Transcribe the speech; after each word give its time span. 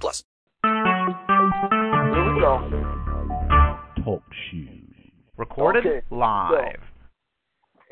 plus. 0.00 0.24
Here 0.64 2.34
we 2.34 2.40
go. 2.40 2.68
Talk 4.04 4.22
shoes. 4.50 4.82
Recorded 5.36 5.86
Okay, 5.86 6.02
live. 6.10 6.80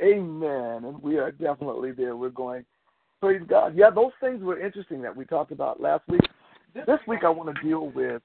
Amen. 0.02 0.84
And 0.84 1.02
we 1.02 1.18
are 1.18 1.30
definitely 1.30 1.92
there. 1.92 2.16
We're 2.16 2.30
going, 2.30 2.64
praise 3.20 3.42
God. 3.48 3.76
Yeah, 3.76 3.90
those 3.90 4.12
things 4.20 4.42
were 4.42 4.58
interesting 4.58 5.02
that 5.02 5.14
we 5.14 5.24
talked 5.24 5.52
about 5.52 5.80
last 5.80 6.02
week. 6.08 6.20
This 6.74 7.00
week 7.06 7.20
I 7.24 7.30
want 7.30 7.54
to 7.54 7.62
deal 7.62 7.90
with 7.90 8.22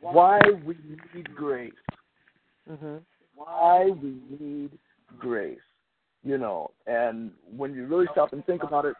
why 0.00 0.38
we 0.64 0.76
need 1.14 1.34
grace. 1.34 1.72
Mm-hmm. 2.70 2.96
Why 3.34 3.86
we 3.90 4.16
need 4.38 4.70
grace. 5.18 5.58
You 6.24 6.38
know, 6.38 6.70
and 6.86 7.30
when 7.56 7.74
you 7.74 7.86
really 7.86 8.06
stop 8.12 8.32
and 8.32 8.44
think 8.44 8.62
about 8.62 8.84
it, 8.84 8.94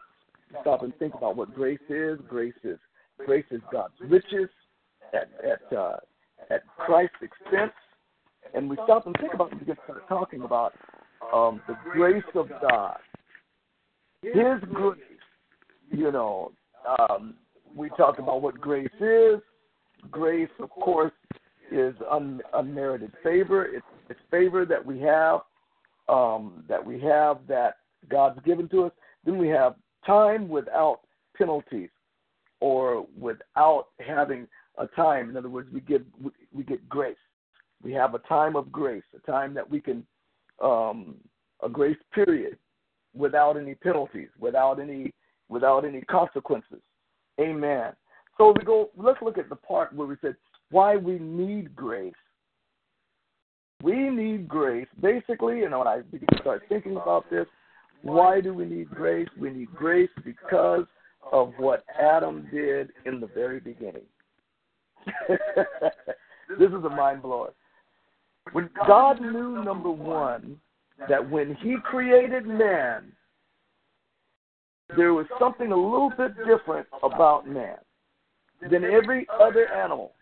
stop 0.61 0.83
and 0.83 0.95
think 0.97 1.13
about 1.13 1.35
what 1.35 1.53
grace 1.53 1.79
is. 1.89 2.19
Grace 2.27 2.53
is 2.63 2.79
grace 3.25 3.45
is 3.51 3.61
God's 3.71 3.93
riches 4.01 4.49
at 5.13 5.29
at 5.43 5.77
uh, 5.77 5.97
at 6.49 6.63
Christ's 6.77 7.15
expense. 7.21 7.73
And 8.53 8.69
we 8.69 8.77
stop 8.83 9.05
and 9.05 9.15
think 9.19 9.33
about 9.33 9.51
it, 9.51 9.59
we 9.59 9.65
get 9.65 9.77
talking 10.07 10.41
about 10.41 10.73
um, 11.33 11.61
the 11.67 11.75
grace 11.91 12.23
of 12.33 12.49
God, 12.67 12.97
His 14.21 14.59
grace. 14.73 14.99
You 15.91 16.11
know, 16.11 16.51
um, 16.99 17.35
we 17.75 17.89
talk 17.89 18.19
about 18.19 18.41
what 18.41 18.59
grace 18.59 18.87
is. 18.99 19.39
Grace, 20.09 20.49
of 20.59 20.69
course, 20.69 21.11
is 21.71 21.93
un- 22.09 22.41
unmerited 22.53 23.11
favor. 23.23 23.65
It's, 23.65 23.85
it's 24.09 24.19
favor 24.31 24.65
that 24.65 24.83
we 24.83 24.99
have, 25.01 25.41
um, 26.07 26.63
that 26.69 26.83
we 26.83 26.99
have 27.01 27.39
that 27.47 27.75
God's 28.09 28.39
given 28.45 28.69
to 28.69 28.85
us. 28.85 28.91
Then 29.25 29.37
we 29.37 29.49
have 29.49 29.75
time 30.05 30.47
without 30.47 31.01
penalties, 31.37 31.89
or 32.61 33.05
without 33.17 33.87
having 34.05 34.47
a 34.77 34.87
time. 34.87 35.29
In 35.29 35.37
other 35.37 35.49
words, 35.49 35.69
we 35.73 35.81
get 35.81 36.03
we, 36.53 36.63
get 36.63 36.87
grace. 36.89 37.17
We 37.81 37.93
have 37.93 38.13
a 38.13 38.19
time 38.19 38.55
of 38.55 38.71
grace, 38.71 39.03
a 39.15 39.31
time 39.31 39.53
that 39.53 39.69
we 39.69 39.79
can 39.79 40.05
um, 40.63 41.15
a 41.63 41.69
grace 41.69 41.97
period 42.13 42.57
without 43.15 43.57
any 43.57 43.75
penalties, 43.75 44.29
without 44.39 44.79
any 44.79 45.13
without 45.47 45.85
any 45.85 46.01
consequences. 46.01 46.81
Amen. 47.39 47.93
So 48.37 48.53
we 48.57 48.63
go. 48.63 48.89
Let's 48.97 49.21
look 49.21 49.37
at 49.37 49.49
the 49.49 49.55
part 49.55 49.93
where 49.93 50.07
we 50.07 50.15
said 50.21 50.35
why 50.71 50.95
we 50.95 51.19
need 51.19 51.75
grace. 51.75 52.13
We 53.81 54.09
need 54.09 54.47
grace. 54.47 54.87
Basically, 55.01 55.63
And 55.63 55.77
when 55.77 55.87
I 55.87 56.01
begin 56.11 56.27
to 56.33 56.41
start 56.41 56.63
thinking 56.67 56.97
about 56.97 57.29
this, 57.29 57.45
why 58.01 58.41
do 58.41 58.53
we 58.53 58.65
need 58.65 58.89
grace? 58.89 59.27
We 59.39 59.51
need 59.51 59.73
grace 59.73 60.09
because 60.25 60.85
of 61.31 61.53
what 61.57 61.83
Adam 61.99 62.47
did 62.51 62.91
in 63.05 63.19
the 63.19 63.27
very 63.27 63.59
beginning. 63.59 64.05
this 65.27 66.69
is 66.69 66.83
a 66.85 66.89
mind 66.89 67.21
blower. 67.21 67.53
When 68.51 68.69
God 68.87 69.21
knew, 69.21 69.63
number 69.63 69.91
one, 69.91 70.57
that 71.07 71.29
when 71.29 71.55
He 71.55 71.75
created 71.83 72.45
man, 72.45 73.11
there 74.95 75.13
was 75.13 75.27
something 75.39 75.71
a 75.71 75.75
little 75.75 76.11
bit 76.17 76.35
different 76.37 76.87
about 77.03 77.47
man 77.47 77.77
than 78.71 78.83
every 78.83 79.27
other 79.39 79.71
animal. 79.71 80.13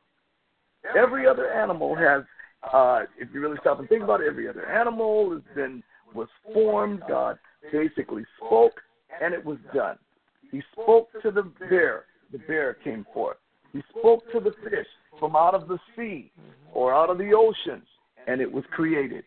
Every 0.95 1.27
other 1.27 1.49
animal 1.51 1.95
has, 1.95 2.23
uh, 2.71 3.03
if 3.17 3.29
you 3.33 3.41
really 3.41 3.57
stop 3.61 3.79
and 3.79 3.87
think 3.89 4.03
about 4.03 4.21
it, 4.21 4.27
every 4.27 4.47
other 4.47 4.65
animal 4.69 5.31
has 5.31 5.41
been 5.55 5.83
was 6.13 6.27
formed. 6.53 7.01
God 7.07 7.37
basically 7.71 8.25
spoke, 8.37 8.81
and 9.21 9.33
it 9.33 9.43
was 9.43 9.57
done. 9.73 9.97
He 10.51 10.61
spoke 10.73 11.09
to 11.21 11.31
the 11.31 11.43
bear. 11.69 12.05
The 12.31 12.39
bear 12.39 12.75
came 12.83 13.05
forth. 13.13 13.37
He 13.73 13.81
spoke 13.97 14.23
to 14.31 14.39
the 14.39 14.51
fish 14.63 14.87
from 15.19 15.35
out 15.35 15.53
of 15.53 15.67
the 15.67 15.77
sea 15.95 16.31
or 16.73 16.93
out 16.93 17.09
of 17.09 17.17
the 17.17 17.33
oceans, 17.33 17.87
and 18.27 18.41
it 18.41 18.51
was 18.51 18.63
created. 18.71 19.23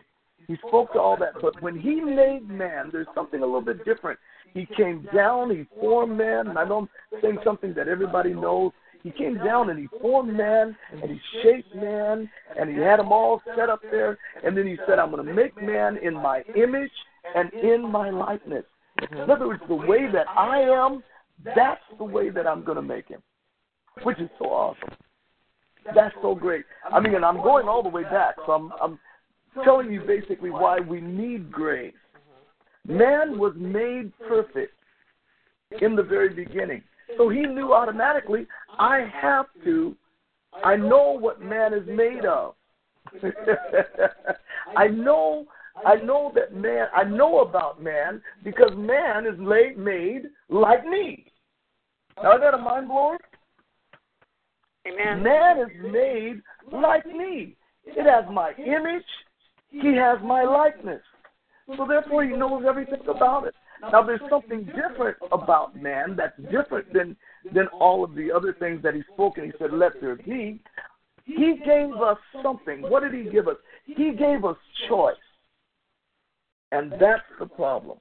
He 0.47 0.57
spoke 0.67 0.93
to 0.93 1.01
all 1.01 1.17
that. 1.19 1.35
But 1.41 1.61
when 1.63 1.79
he 1.79 2.01
made 2.01 2.49
man, 2.49 2.91
there's 2.93 3.07
something 3.15 3.43
a 3.43 3.47
little 3.47 3.61
bit 3.61 3.85
different. 3.85 4.19
He 4.53 4.67
came 4.77 5.07
down, 5.15 5.51
he 5.51 5.67
formed 5.79 6.17
man, 6.17 6.49
and 6.49 6.59
I 6.59 6.65
know 6.65 6.79
I'm 6.79 6.89
saying 7.23 7.39
something 7.45 7.73
that 7.75 7.89
everybody 7.89 8.33
knows. 8.33 8.73
He 9.03 9.11
came 9.11 9.39
down 9.39 9.71
and 9.71 9.79
he 9.79 9.87
formed 10.01 10.37
man 10.37 10.77
and 10.91 11.11
he 11.11 11.21
shaped 11.43 11.75
man 11.75 12.29
and 12.59 12.69
he 12.69 12.77
had 12.77 12.99
them 12.99 13.13
all 13.13 13.41
set 13.57 13.71
up 13.71 13.81
there. 13.91 14.19
And 14.45 14.57
then 14.57 14.67
he 14.67 14.77
said, 14.87 14.99
I'm 14.99 15.11
going 15.11 15.25
to 15.25 15.33
make 15.33 15.57
man 15.63 15.97
in 16.03 16.15
my 16.15 16.43
image 16.55 16.91
and 17.35 17.51
in 17.55 17.91
my 17.91 18.11
likeness. 18.11 18.65
In 19.13 19.31
other 19.31 19.47
words, 19.47 19.63
the 19.69 19.75
way 19.75 20.11
that 20.13 20.27
I 20.29 20.61
am, 20.61 21.03
that's 21.45 21.81
the 21.99 22.05
way 22.05 22.31
that 22.31 22.47
I'm 22.47 22.65
going 22.65 22.77
to 22.77 22.83
make 22.83 23.09
him, 23.09 23.23
which 24.03 24.19
is 24.19 24.31
so 24.39 24.47
awesome. 24.47 24.91
That's 25.95 26.15
so 26.23 26.35
great. 26.35 26.65
I 26.93 27.01
mean, 27.01 27.15
and 27.15 27.25
I'm 27.25 27.43
going 27.43 27.69
all 27.69 27.83
the 27.83 27.89
way 27.89 28.03
back, 28.05 28.37
so 28.47 28.53
I'm, 28.53 28.73
I'm 28.83 28.99
telling 29.65 29.91
you 29.91 30.03
basically 30.03 30.51
why 30.51 30.79
we 30.79 31.01
need 31.01 31.51
grace. 31.51 31.95
Man 32.87 33.39
was 33.39 33.55
made 33.57 34.13
perfect 34.29 34.73
in 35.81 35.97
the 35.97 36.03
very 36.03 36.31
beginning. 36.31 36.83
So 37.17 37.29
he 37.29 37.41
knew 37.41 37.73
automatically, 37.73 38.47
I 38.79 39.11
have 39.21 39.47
to, 39.65 39.97
I 40.65 40.77
know 40.77 41.17
what 41.19 41.41
man 41.41 41.73
is 41.73 41.87
made 41.87 42.25
of. 42.25 42.55
I 44.77 44.87
know 44.87 45.47
I 45.85 45.97
know 45.97 46.31
that 46.35 46.55
man 46.55 46.87
I 46.95 47.05
know 47.05 47.41
about 47.41 47.83
man 47.83 48.21
because 48.45 48.71
man 48.77 49.27
is 49.27 49.39
laid, 49.39 49.79
made 49.79 50.23
like 50.49 50.87
me. 50.87 51.30
Now 52.23 52.35
is 52.35 52.41
that 52.43 52.55
a 52.55 52.59
mind 52.59 52.89
blower? 52.89 53.19
Amen. 54.87 55.23
Man 55.23 55.59
is 55.59 55.93
made 55.93 56.43
like 56.73 57.07
me. 57.07 57.57
It 57.85 58.07
has 58.07 58.25
my 58.33 58.53
image. 58.59 59.05
He 59.71 59.95
has 59.95 60.19
my 60.23 60.43
likeness. 60.45 61.03
So 61.77 61.87
therefore 61.87 62.25
he 62.25 62.31
knows 62.31 62.65
everything 62.69 63.01
about 63.09 63.47
it. 63.47 63.55
Now 63.93 64.03
there's 64.03 64.21
something 64.29 64.65
different 64.65 65.17
about 65.33 65.81
man 65.81 66.17
that's 66.17 66.37
different 66.51 66.93
than 66.93 67.17
than 67.55 67.67
all 67.69 68.05
of 68.05 68.15
the 68.15 68.31
other 68.31 68.55
things 68.59 68.83
that 68.83 68.95
he 68.95 69.03
spoke 69.15 69.39
and 69.39 69.47
he 69.47 69.53
said, 69.59 69.73
Let 69.73 70.01
there 70.01 70.17
be. 70.17 70.61
He 71.25 71.61
gave 71.65 71.93
us 71.95 72.19
something. 72.43 72.83
What 72.83 73.03
did 73.03 73.15
he 73.15 73.31
give 73.31 73.49
us? 73.49 73.57
He 73.85 74.13
gave 74.13 74.45
us 74.45 74.57
choice. 74.89 75.15
And 76.73 76.93
that's 76.93 77.23
the 77.39 77.47
problem. 77.47 77.99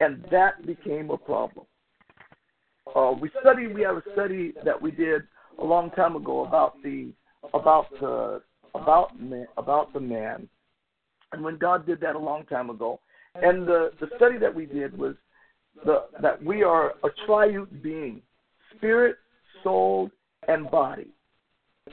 And 0.00 0.24
that 0.30 0.64
became 0.66 1.10
a 1.10 1.16
problem. 1.16 1.66
Uh, 2.94 3.14
we 3.20 3.30
studied. 3.40 3.74
We 3.74 3.82
have 3.82 3.96
a 3.96 4.02
study 4.12 4.52
that 4.64 4.80
we 4.80 4.90
did 4.90 5.22
a 5.58 5.64
long 5.64 5.90
time 5.90 6.16
ago 6.16 6.44
about 6.44 6.74
the 6.82 7.12
about 7.54 7.86
the 8.00 8.42
about 8.74 9.18
man, 9.20 9.46
about 9.56 9.92
the 9.92 10.00
man, 10.00 10.48
and 11.32 11.42
when 11.42 11.58
God 11.58 11.86
did 11.86 12.00
that 12.00 12.16
a 12.16 12.18
long 12.18 12.44
time 12.46 12.70
ago, 12.70 13.00
and 13.34 13.66
the 13.66 13.92
the 14.00 14.08
study 14.16 14.38
that 14.38 14.54
we 14.54 14.66
did 14.66 14.96
was 14.96 15.14
the 15.84 16.04
that 16.20 16.42
we 16.42 16.62
are 16.62 16.94
a 17.04 17.08
triune 17.26 17.66
being, 17.82 18.20
spirit, 18.76 19.16
soul, 19.62 20.10
and 20.48 20.70
body, 20.70 21.08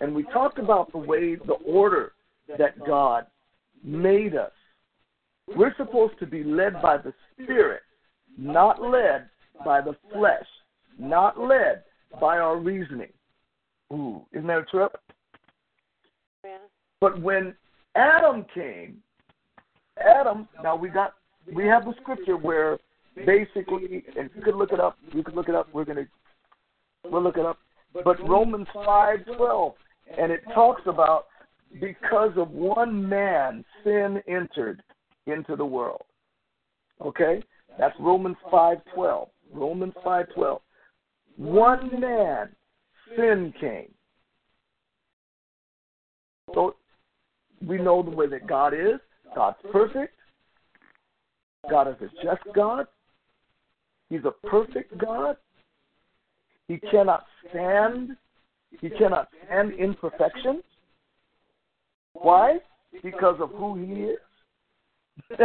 and 0.01 0.13
we 0.13 0.23
talked 0.23 0.59
about 0.59 0.91
the 0.91 0.97
way 0.97 1.35
the 1.35 1.57
order 1.65 2.13
that 2.57 2.83
God 2.85 3.25
made 3.83 4.35
us. 4.35 4.51
We're 5.55 5.75
supposed 5.77 6.19
to 6.19 6.25
be 6.25 6.43
led 6.43 6.81
by 6.81 6.97
the 6.97 7.13
spirit, 7.33 7.81
not 8.37 8.81
led 8.81 9.29
by 9.65 9.81
the 9.81 9.95
flesh, 10.13 10.45
not 10.99 11.39
led 11.39 11.83
by 12.19 12.37
our 12.37 12.57
reasoning. 12.57 13.11
Ooh, 13.91 14.25
isn't 14.33 14.47
that 14.47 14.59
a 14.59 14.65
trip? 14.65 14.91
Yeah. 16.43 16.57
But 17.01 17.21
when 17.21 17.55
Adam 17.95 18.45
came, 18.53 18.97
Adam, 19.97 20.47
now 20.61 20.75
we 20.75 20.89
got 20.89 21.13
we 21.53 21.65
have 21.65 21.85
the 21.85 21.93
scripture 22.01 22.37
where 22.37 22.77
basically, 23.25 24.03
and 24.17 24.29
you 24.35 24.41
could 24.41 24.55
look 24.55 24.71
it 24.71 24.79
up. 24.79 24.97
You 25.13 25.23
could 25.23 25.35
look 25.35 25.49
it 25.49 25.55
up. 25.55 25.67
We're 25.73 25.85
gonna 25.85 26.07
we'll 27.09 27.23
look 27.23 27.37
it 27.37 27.45
up. 27.45 27.57
But 27.93 28.19
Romans 28.27 28.67
five 28.73 29.19
twelve, 29.37 29.73
and 30.17 30.31
it 30.31 30.41
talks 30.53 30.81
about 30.85 31.25
because 31.79 32.31
of 32.37 32.51
one 32.51 33.07
man 33.07 33.63
sin 33.83 34.21
entered 34.27 34.83
into 35.25 35.55
the 35.55 35.65
world. 35.65 36.03
Okay, 37.01 37.41
that's 37.77 37.95
Romans 37.99 38.37
five 38.51 38.77
twelve. 38.93 39.29
Romans 39.53 39.93
five 40.03 40.27
twelve. 40.35 40.61
One 41.39 42.01
man 42.01 42.49
sin 43.15 43.53
came. 43.61 43.93
So 46.53 46.75
we 47.65 47.77
know 47.77 48.03
the 48.03 48.09
way 48.09 48.27
that 48.27 48.45
God 48.45 48.73
is. 48.73 48.99
God's 49.33 49.55
perfect. 49.71 50.13
God 51.69 51.87
is 51.87 51.95
a 52.01 52.09
just 52.21 52.43
God. 52.53 52.87
He's 54.09 54.25
a 54.25 54.47
perfect 54.47 54.97
God. 54.97 55.37
He 56.67 56.77
cannot 56.77 57.23
stand. 57.49 58.17
He 58.81 58.89
cannot 58.89 59.29
stand 59.45 59.71
imperfection. 59.79 60.61
Why? 62.13 62.57
Because 63.01 63.39
of 63.39 63.51
who 63.51 63.75
he 63.75 63.93
is. 64.03 64.19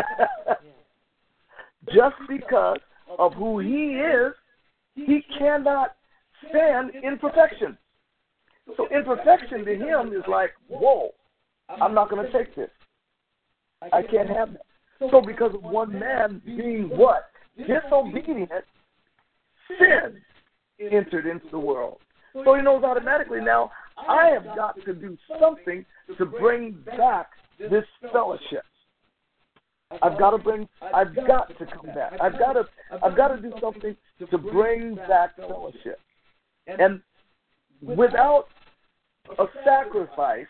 Just 1.95 2.17
because 2.29 2.79
of 3.17 3.35
who 3.35 3.61
he 3.61 4.01
is, 4.01 4.33
he 4.95 5.23
cannot 5.39 5.97
stand 6.49 6.93
imperfection. 7.03 7.77
So 8.77 8.89
imperfection 8.89 9.65
to 9.65 9.75
him 9.75 10.13
is 10.13 10.23
like, 10.29 10.51
whoa, 10.69 11.11
I'm 11.69 11.95
not 11.95 12.11
going 12.11 12.25
to 12.25 12.33
take 12.33 12.55
this. 12.55 12.71
I 13.93 14.03
can't 14.03 14.29
have 14.29 14.53
that. 14.53 15.11
So 15.11 15.21
because 15.21 15.55
of 15.55 15.63
one 15.63 15.99
man 15.99 16.41
being 16.45 16.89
what? 16.89 17.31
Disobedient, 17.57 18.51
sin 19.79 20.21
entered 20.81 21.27
into 21.27 21.47
the 21.51 21.59
world. 21.59 21.99
So 22.45 22.55
he 22.55 22.63
knows 22.63 22.83
automatically 22.83 23.41
now, 23.41 23.71
I 23.97 24.31
have 24.33 24.45
got 24.57 24.77
to 24.85 24.95
do 24.95 25.17
something 25.41 25.85
to 26.19 26.27
bring 26.27 26.73
back 26.97 27.29
this 27.59 27.85
fellowship. 28.13 28.65
I've 30.03 30.19
got 30.19 30.31
to 30.31 30.39
bring. 30.39 30.69
I've 30.95 31.15
got 31.15 31.49
to 31.59 31.67
come 31.67 31.87
back. 31.95 32.13
I've 32.21 32.39
got 32.39 32.55
to. 32.55 32.65
I've 33.03 33.17
got 33.17 33.29
to 33.29 33.41
do 33.41 33.53
something 33.61 33.97
to 34.31 34.39
bring 34.39 34.97
back 34.97 35.37
fellowship. 35.37 36.01
And 36.67 37.01
without 37.83 38.47
a 39.39 39.45
sacrifice, 39.65 40.47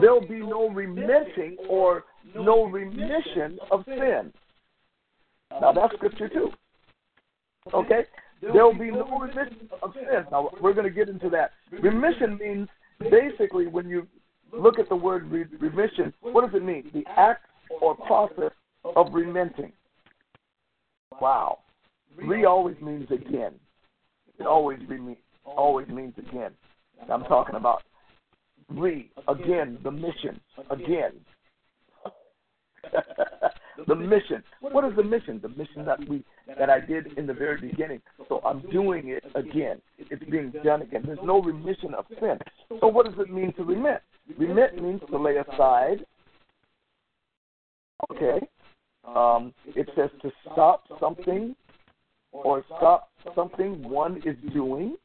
there'll 0.00 0.26
be 0.26 0.40
no 0.40 0.68
remitting 0.68 1.56
or 1.68 2.04
no 2.34 2.64
remission 2.64 3.58
of 3.70 3.84
sin. 3.86 4.32
Now 5.60 5.72
that's 5.72 5.94
scripture 5.94 6.28
too. 6.28 6.50
Okay? 7.74 8.04
There'll 8.40 8.78
be 8.78 8.90
no 8.90 9.18
remission 9.18 9.68
of 9.82 9.92
sin. 9.94 10.24
Now 10.30 10.50
we're 10.60 10.72
going 10.72 10.88
to 10.88 10.94
get 10.94 11.08
into 11.08 11.28
that. 11.30 11.50
Remission 11.82 12.38
means 12.38 12.68
basically 13.10 13.66
when 13.66 13.88
you 13.88 14.06
look 14.52 14.78
at 14.78 14.88
the 14.88 14.96
word 14.96 15.30
remission, 15.30 16.12
what 16.20 16.44
does 16.44 16.54
it 16.54 16.64
mean? 16.64 16.90
The 16.94 17.04
act 17.16 17.46
or 17.80 17.96
process 17.96 18.52
of 18.84 19.12
remitting. 19.12 19.72
Wow. 21.20 21.58
Re 22.16 22.44
always 22.44 22.76
means 22.80 23.10
again. 23.10 23.54
It 24.38 24.46
always 24.46 24.78
re- 24.88 25.18
always 25.44 25.88
means 25.88 26.14
again. 26.18 26.52
I'm 27.10 27.24
talking 27.24 27.54
about 27.54 27.82
re 28.68 29.10
again, 29.28 29.78
the 29.82 29.90
mission 29.90 30.40
again. 30.70 31.12
the 33.86 33.94
mission. 33.94 34.42
What 34.60 34.84
is 34.84 34.96
the 34.96 35.04
mission? 35.04 35.40
The 35.42 35.48
mission 35.50 35.84
that 35.84 35.98
we 36.08 36.24
that 36.58 36.70
I 36.70 36.80
did 36.80 37.18
in 37.18 37.26
the 37.26 37.34
very 37.34 37.60
beginning. 37.60 38.00
So 38.28 38.40
I'm 38.44 38.60
doing 38.70 39.08
it 39.08 39.24
again. 39.34 39.80
It's 39.98 40.24
being 40.30 40.52
done 40.64 40.82
again. 40.82 41.02
There's 41.04 41.18
no 41.22 41.40
remission 41.40 41.94
of 41.94 42.06
sin. 42.20 42.38
So 42.80 42.88
what 42.88 43.06
does 43.06 43.14
it 43.18 43.32
mean 43.32 43.52
to 43.54 43.64
remit? 43.64 44.02
Remit 44.38 44.80
means 44.82 45.00
to 45.10 45.18
lay 45.18 45.36
aside. 45.36 46.04
Okay. 48.10 48.40
Um, 49.04 49.52
it 49.66 49.88
says 49.96 50.10
to 50.22 50.30
stop 50.52 50.84
something 51.00 51.54
or 52.32 52.64
stop 52.76 53.10
something 53.34 53.82
one 53.88 54.22
is 54.24 54.36
doing. 54.52 54.96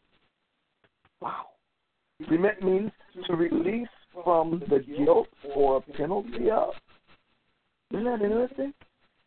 Wow. 1.21 1.47
Remit 2.30 2.62
means 2.63 2.92
to 3.27 3.36
release 3.36 3.88
from 4.24 4.62
the 4.69 4.80
guilt 4.80 5.27
or 5.56 5.81
penalty 5.97 6.50
of. 6.51 6.69
Isn't 7.92 8.06
that 8.06 8.21
interesting? 8.21 8.74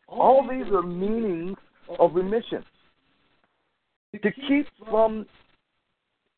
All 0.07 0.47
these 0.47 0.71
are 0.73 0.81
meanings 0.81 1.57
of 1.99 2.15
remission. 2.15 2.63
To 4.13 4.31
keep 4.47 4.67
from 4.89 5.25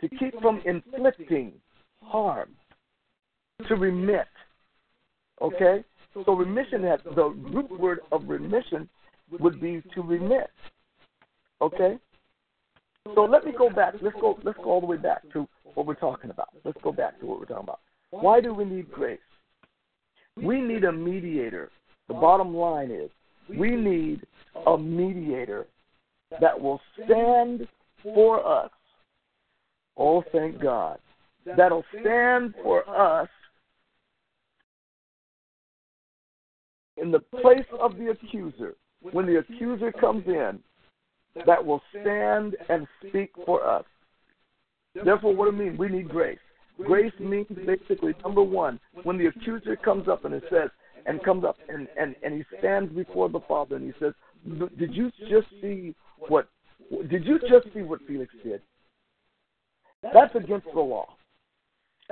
to 0.01 0.09
keep 0.09 0.39
from 0.41 0.61
inflicting 0.65 1.53
harm. 2.03 2.49
To 3.67 3.75
remit. 3.75 4.27
Okay? 5.41 5.83
So 6.13 6.33
remission 6.33 6.83
has 6.83 6.99
the 7.15 7.29
root 7.29 7.71
word 7.79 7.99
of 8.11 8.27
remission 8.27 8.89
would 9.39 9.61
be 9.61 9.81
to 9.95 10.01
remit. 10.01 10.49
Okay? 11.61 11.97
So 13.15 13.23
let 13.23 13.45
me 13.45 13.53
go 13.57 13.69
back. 13.69 13.95
Let's 14.01 14.15
go 14.19 14.37
let's 14.43 14.57
go 14.57 14.65
all 14.65 14.81
the 14.81 14.87
way 14.87 14.97
back 14.97 15.21
to 15.33 15.47
what 15.73 15.85
we're 15.85 15.95
talking 15.95 16.29
about. 16.29 16.49
Let's 16.63 16.77
go 16.83 16.91
back 16.91 17.19
to 17.19 17.25
what 17.25 17.39
we're 17.39 17.45
talking 17.45 17.63
about. 17.63 17.79
Why 18.11 18.41
do 18.41 18.53
we 18.53 18.65
need 18.65 18.91
grace? 18.91 19.19
We 20.35 20.61
need 20.61 20.83
a 20.83 20.91
mediator. 20.91 21.71
The 22.07 22.13
bottom 22.13 22.55
line 22.55 22.91
is 22.91 23.09
we 23.57 23.71
need 23.71 24.25
a 24.67 24.77
mediator 24.77 25.67
that 26.39 26.59
will 26.59 26.79
stand 27.03 27.67
for 28.03 28.45
us. 28.45 28.71
Oh, 29.97 30.23
thank 30.31 30.61
God. 30.61 30.99
That'll 31.57 31.85
stand 32.01 32.53
for 32.63 32.87
us 32.89 33.29
in 36.97 37.11
the 37.11 37.19
place 37.19 37.65
of 37.79 37.97
the 37.97 38.11
accuser. 38.11 38.75
When 39.01 39.25
the 39.25 39.39
accuser 39.39 39.91
comes 39.91 40.25
in, 40.27 40.59
that 41.45 41.65
will 41.65 41.81
stand 42.01 42.55
and 42.69 42.87
speak 43.07 43.31
for 43.45 43.65
us. 43.65 43.85
Therefore, 45.03 45.35
what 45.35 45.49
do 45.49 45.55
I 45.55 45.59
mean? 45.59 45.77
We 45.77 45.87
need 45.87 46.09
grace. 46.09 46.37
Grace 46.85 47.13
means 47.19 47.47
basically 47.65 48.13
number 48.23 48.43
one, 48.43 48.79
when 49.03 49.17
the 49.17 49.27
accuser 49.27 49.75
comes 49.75 50.07
up 50.07 50.25
and 50.25 50.33
it 50.33 50.43
says, 50.49 50.69
and 51.05 51.23
comes 51.23 51.43
up 51.43 51.57
and, 51.69 51.87
and, 51.99 52.15
and 52.23 52.35
he 52.35 52.43
stands 52.59 52.93
before 52.93 53.29
the 53.29 53.39
Father 53.47 53.75
and 53.75 53.85
he 53.85 53.93
says, 53.99 54.13
Did 54.77 54.95
you 54.95 55.11
just 55.29 55.47
see 55.61 55.95
what 56.27 56.47
did 57.09 57.25
you 57.25 57.39
just 57.39 57.73
see 57.73 57.81
what 57.81 58.01
Felix 58.07 58.33
did? 58.43 58.61
That's 60.13 60.33
against 60.35 60.67
the 60.73 60.79
law. 60.79 61.07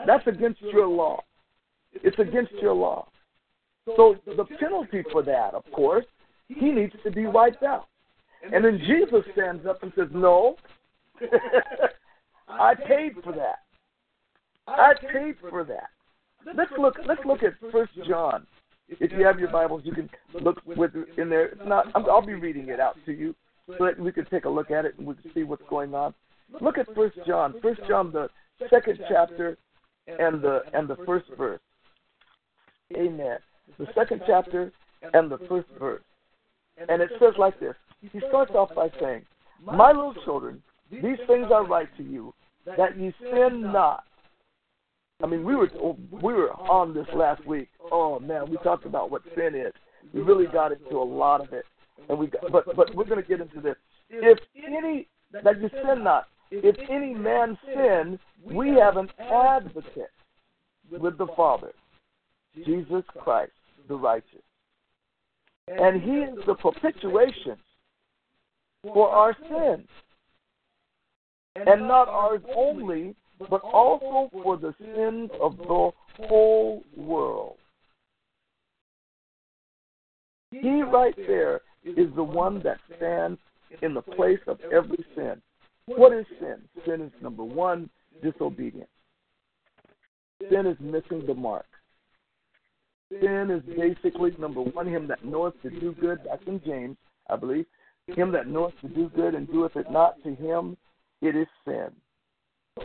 That's 0.06 0.26
against 0.28 0.62
your 0.62 0.88
law. 0.88 1.22
It's 1.92 2.18
against 2.20 2.54
your 2.62 2.74
law. 2.74 3.10
So 3.96 4.16
the 4.26 4.46
penalty 4.60 5.04
for 5.12 5.24
that, 5.24 5.54
of 5.54 5.64
course, 5.72 6.06
he 6.48 6.72
needs 6.72 6.94
to 7.04 7.12
be 7.12 7.28
wiped 7.28 7.64
out. 7.64 7.88
And 8.54 8.64
then 8.64 8.80
Jesus 8.80 9.24
stands 9.34 9.66
up 9.66 9.84
and 9.84 9.92
says, 9.96 10.08
No, 10.14 10.56
I 12.48 12.74
paid 12.76 13.14
for 13.24 13.34
that. 13.34 13.60
I 14.68 14.94
paid 15.12 15.36
for 15.50 15.64
that. 15.66 15.90
Let's 16.56 16.72
look. 16.78 16.96
Let's 17.06 17.22
look 17.26 17.44
at 17.44 17.54
First 17.72 17.92
John. 18.08 18.48
If 18.88 19.12
you 19.12 19.26
have 19.26 19.40
your 19.40 19.50
Bibles, 19.50 19.82
you 19.84 19.94
can 19.94 20.10
look 20.42 20.62
with 20.66 20.92
in 21.18 21.30
there. 21.30 21.48
It's 21.48 21.62
not. 21.66 21.88
I'll 21.96 22.26
be 22.26 22.34
reading 22.34 22.70
it 22.70 22.80
out 22.80 22.96
to 23.06 23.12
you 23.12 23.36
so 23.68 23.86
that 23.86 24.00
we 24.00 24.12
can 24.12 24.26
take 24.26 24.46
a 24.46 24.50
look 24.50 24.72
at 24.72 24.86
it 24.86 24.98
and 24.98 25.06
we 25.06 25.16
can 25.16 25.32
see 25.34 25.44
what's 25.44 25.64
going 25.70 25.94
on. 25.94 26.14
Look 26.62 26.78
at 26.78 26.88
First 26.96 27.18
John. 27.28 27.54
First 27.62 27.82
John, 27.88 28.12
the 28.12 28.30
second 28.70 29.00
chapter, 29.10 29.58
and 30.08 30.42
the 30.42 30.62
and 30.74 30.88
the 30.88 30.98
first 31.06 31.26
verse. 31.38 31.62
Amen. 32.96 33.38
The 33.78 33.88
second 33.96 34.22
chapter 34.26 34.72
and 35.14 35.32
the 35.32 35.38
first 35.50 35.68
verse. 35.80 36.02
And 36.90 37.02
it 37.02 37.10
says 37.20 37.34
like 37.38 37.60
this. 37.60 37.76
He 38.02 38.20
starts 38.30 38.52
off 38.56 38.74
by 38.76 38.90
saying, 39.00 39.24
My 39.64 39.92
little 39.92 40.16
children, 40.24 40.62
these 40.92 41.18
things 41.28 41.48
I 41.54 41.60
write 41.60 41.90
to 41.98 42.04
you, 42.04 42.34
that 42.78 42.98
ye 42.98 43.14
sin 43.20 43.62
not. 43.62 44.04
I 45.22 45.28
mean, 45.28 45.44
we 45.44 45.56
were 45.56 45.70
we 46.12 46.34
were 46.34 46.52
on 46.54 46.94
this 46.94 47.08
last 47.14 47.46
week. 47.46 47.68
Oh 47.92 48.20
man, 48.20 48.50
we 48.50 48.58
talked 48.58 48.86
about 48.86 49.12
what 49.12 49.22
sin 49.36 49.54
is. 49.54 49.74
We 50.14 50.22
really 50.22 50.48
got 50.48 50.72
into 50.72 50.98
a 50.98 51.04
lot 51.04 51.42
of 51.42 51.52
it, 51.52 51.66
and 52.08 52.18
we 52.18 52.28
got, 52.28 52.50
but 52.52 52.74
but 52.76 52.96
we're 52.96 53.04
going 53.04 53.22
to 53.22 53.28
get 53.28 53.42
into 53.42 53.60
this. 53.60 53.76
If 54.10 54.40
any 54.56 55.08
that 55.32 55.62
you 55.62 55.70
sin 55.70 56.04
not, 56.04 56.28
if 56.52 56.78
any 56.90 57.14
man 57.14 57.58
sin, 57.66 58.18
we 58.44 58.70
have 58.70 58.96
an 58.96 59.10
advocate 59.20 60.12
with 60.90 61.18
the 61.18 61.28
Father, 61.36 61.74
Jesus 62.66 63.04
Christ, 63.18 63.52
the 63.90 63.96
righteous, 63.96 64.44
and 65.68 66.02
He 66.02 66.20
is 66.20 66.38
the 66.46 66.56
propitiation 66.56 67.58
for 68.84 69.10
our 69.10 69.36
sins, 69.50 69.88
and 71.56 71.88
not 71.88 72.08
ours 72.08 72.42
only, 72.56 73.16
but 73.50 73.62
also 73.62 74.30
for 74.32 74.56
the 74.56 74.74
sins 74.80 75.30
of 75.42 75.58
the 75.58 75.92
whole 76.28 76.84
world. 76.96 77.58
He 80.52 80.82
right 80.82 81.16
there 81.16 81.62
is 81.84 82.08
the 82.16 82.24
one 82.24 82.62
that 82.64 82.78
stands 82.98 83.40
in 83.82 83.94
the 83.94 84.02
place 84.02 84.40
of 84.48 84.60
every 84.74 85.06
sin. 85.16 85.42
What 85.86 86.14
is 86.14 86.26
sin? 86.40 86.58
Sin 86.86 87.02
is 87.02 87.12
number 87.22 87.44
one, 87.44 87.90
disobedience. 88.24 88.90
Sin 90.50 90.66
is 90.66 90.78
missing 90.80 91.26
the 91.26 91.34
mark. 91.34 91.66
Sin 93.10 93.50
is 93.50 93.64
basically 93.76 94.36
number 94.38 94.62
one, 94.62 94.88
him 94.88 95.08
that 95.08 95.26
knoweth 95.26 95.60
to 95.64 95.70
do 95.70 95.94
good. 96.00 96.20
That's 96.26 96.44
in 96.46 96.62
James, 96.64 96.98
I 97.30 97.36
believe. 97.36 97.66
Him 98.08 98.32
that 98.32 98.48
knoweth 98.48 98.74
to 98.82 98.88
do 98.88 99.10
good 99.10 99.36
and 99.36 99.48
doeth 99.52 99.76
it 99.76 99.92
not 99.92 100.22
to 100.24 100.36
him, 100.36 100.78
it 101.22 101.36
is 101.36 101.48
sin. 101.66 101.90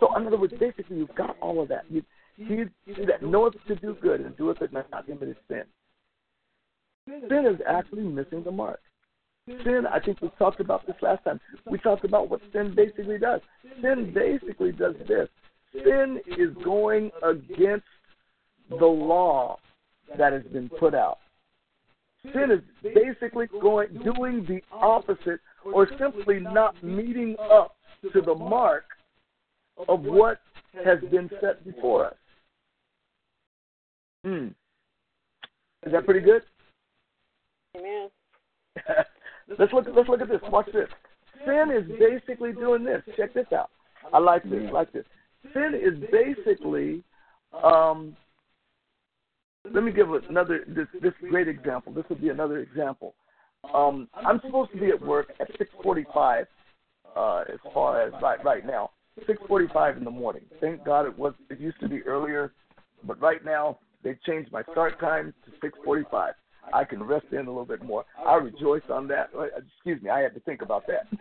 So 0.01 0.15
in 0.17 0.27
other 0.27 0.39
words, 0.39 0.55
basically 0.59 0.97
you've 0.97 1.15
got 1.15 1.37
all 1.41 1.63
of 1.63 1.69
that. 1.69 1.85
You 1.91 2.03
he, 2.37 2.65
he 2.87 3.05
that 3.07 3.23
knoweth 3.23 3.55
to 3.69 3.77
do 3.77 3.97
good 4.01 4.21
and 4.21 4.37
doeth 4.37 4.61
it 4.61 4.73
not, 4.73 4.91
to 4.91 5.13
him 5.13 5.19
it 5.23 5.29
is 5.29 5.37
sin. 5.49 5.65
Sin 7.07 7.47
is 7.47 7.61
actually 7.69 8.03
missing 8.03 8.43
the 8.43 8.51
mark. 8.51 8.81
Sin, 9.47 9.85
I 9.91 10.01
think 10.01 10.21
we 10.23 10.31
talked 10.39 10.61
about 10.61 10.87
this 10.87 10.97
last 11.03 11.23
time. 11.25 11.39
We 11.71 11.79
talked 11.79 12.05
about 12.05 12.31
what 12.31 12.41
sin 12.53 12.75
basically 12.75 13.19
does. 13.19 13.41
Sin 13.83 14.13
basically 14.15 14.73
does 14.73 14.95
this. 15.07 15.29
Sin 15.73 16.21
is 16.27 16.51
going 16.65 17.11
against 17.23 17.85
the 18.71 18.87
law 18.87 19.59
that 20.19 20.33
has 20.33 20.43
been 20.53 20.69
put 20.69 20.95
out. 20.95 21.19
Sin 22.33 22.51
is 22.51 22.61
basically 22.95 23.47
going 23.61 23.89
doing 24.03 24.47
the 24.49 24.61
opposite 24.73 25.41
or 25.73 25.89
simply 25.99 26.41
not 26.41 26.83
meeting 26.83 27.37
up 27.39 27.77
to 28.13 28.21
the 28.21 28.35
mark 28.35 28.85
of 29.89 30.03
what 30.03 30.41
has 30.85 30.99
been 31.11 31.31
set 31.41 31.65
before 31.65 32.07
us. 32.07 32.15
Hmm. 34.25 34.49
Is 35.85 35.93
that 35.93 36.07
pretty 36.07 36.21
good? 36.21 36.43
Amen. 37.77 38.09
let's 39.59 39.73
look. 39.73 39.87
Let's 39.95 40.09
look 40.09 40.23
at 40.23 40.29
this. 40.29 40.41
Watch 40.51 40.67
this. 40.73 40.89
Sin 41.45 41.71
is 41.71 41.87
basically 41.99 42.53
doing 42.53 42.85
this. 42.85 43.03
Check 43.17 43.35
this 43.35 43.47
out. 43.53 43.71
I 44.13 44.19
like 44.19 44.45
this. 44.45 44.63
I 44.67 44.71
like 44.71 44.93
this. 44.93 45.05
Sin 45.53 45.73
is 45.75 46.03
basically. 46.11 47.03
Um, 47.63 48.17
let 49.73 49.83
me 49.83 49.93
give 49.93 50.13
another 50.29 50.65
this 50.69 50.87
this 51.01 51.15
great 51.31 51.49
example. 51.49 51.93
This 51.93 52.05
would 52.09 52.21
be 52.21 52.29
another 52.29 52.59
example. 52.59 53.15
Um, 53.73 54.09
I'm 54.15 54.41
supposed 54.45 54.73
to 54.73 54.81
be 54.81 54.89
at 54.89 55.01
work 55.01 55.33
at 55.41 55.49
6:45, 55.59 56.47
uh, 57.17 57.45
as 57.53 57.59
far 57.73 58.03
as 58.03 58.13
right 58.23 58.45
right 58.45 58.67
now. 58.67 58.91
6:45 59.27 59.97
in 59.97 60.05
the 60.05 60.11
morning. 60.11 60.43
Thank 60.61 60.85
God 60.85 61.07
it 61.07 61.19
was. 61.19 61.33
It 61.49 61.61
used 61.61 61.81
to 61.81 61.89
be 61.89 62.03
earlier, 62.03 62.53
but 63.05 63.19
right 63.21 63.43
now 63.45 63.79
they 64.03 64.19
changed 64.27 64.53
my 64.53 64.63
start 64.73 65.01
time 65.01 65.33
to 65.45 65.51
6:45. 65.67 66.35
I 66.73 66.85
can 66.85 67.03
rest 67.03 67.27
in 67.31 67.39
a 67.39 67.51
little 67.51 67.67
bit 67.67 67.83
more. 67.83 68.05
I 68.27 68.37
rejoice 68.37 68.83
on 68.91 69.07
that. 69.09 69.31
Excuse 69.57 70.03
me, 70.03 70.11
I 70.11 70.21
had 70.21 70.35
to 70.35 70.41
think 70.41 70.63
about 70.63 70.87
that. 70.87 71.07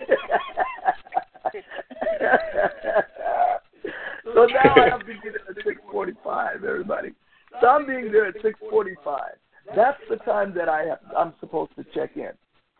so 4.33 4.45
now 4.45 4.73
I 4.75 4.89
have 4.89 5.05
to 5.05 5.13
get 5.21 5.35
at 5.35 5.65
6:45, 5.65 6.63
everybody. 6.63 7.13
So 7.61 7.67
I'm 7.67 7.85
being 7.85 8.11
there 8.11 8.25
at 8.25 8.35
6:45. 8.41 9.37
That's 9.75 10.01
the 10.09 10.17
time 10.17 10.53
that 10.55 10.69
I 10.69 10.83
have. 10.83 10.99
I'm 11.15 11.33
supposed 11.39 11.75
to 11.75 11.83
check 11.93 12.17
in. 12.17 12.31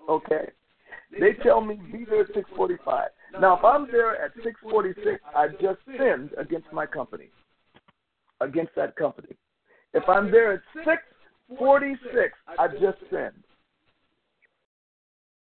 Okay. 0.09 0.49
They 1.19 1.33
tell 1.43 1.61
me 1.61 1.75
be 1.91 2.05
there 2.05 2.21
at 2.21 2.33
6:45. 2.33 3.09
Now, 3.39 3.57
if 3.57 3.63
I'm 3.63 3.89
there 3.91 4.21
at 4.23 4.33
6:46, 4.43 5.19
I 5.35 5.47
just 5.47 5.79
sinned 5.85 6.31
against 6.37 6.71
my 6.71 6.85
company, 6.85 7.29
against 8.41 8.75
that 8.75 8.95
company. 8.95 9.35
If 9.93 10.07
I'm 10.09 10.31
there 10.31 10.53
at 10.53 10.61
6:46, 10.83 12.33
I 12.57 12.67
just 12.67 12.99
sinned. 13.09 13.43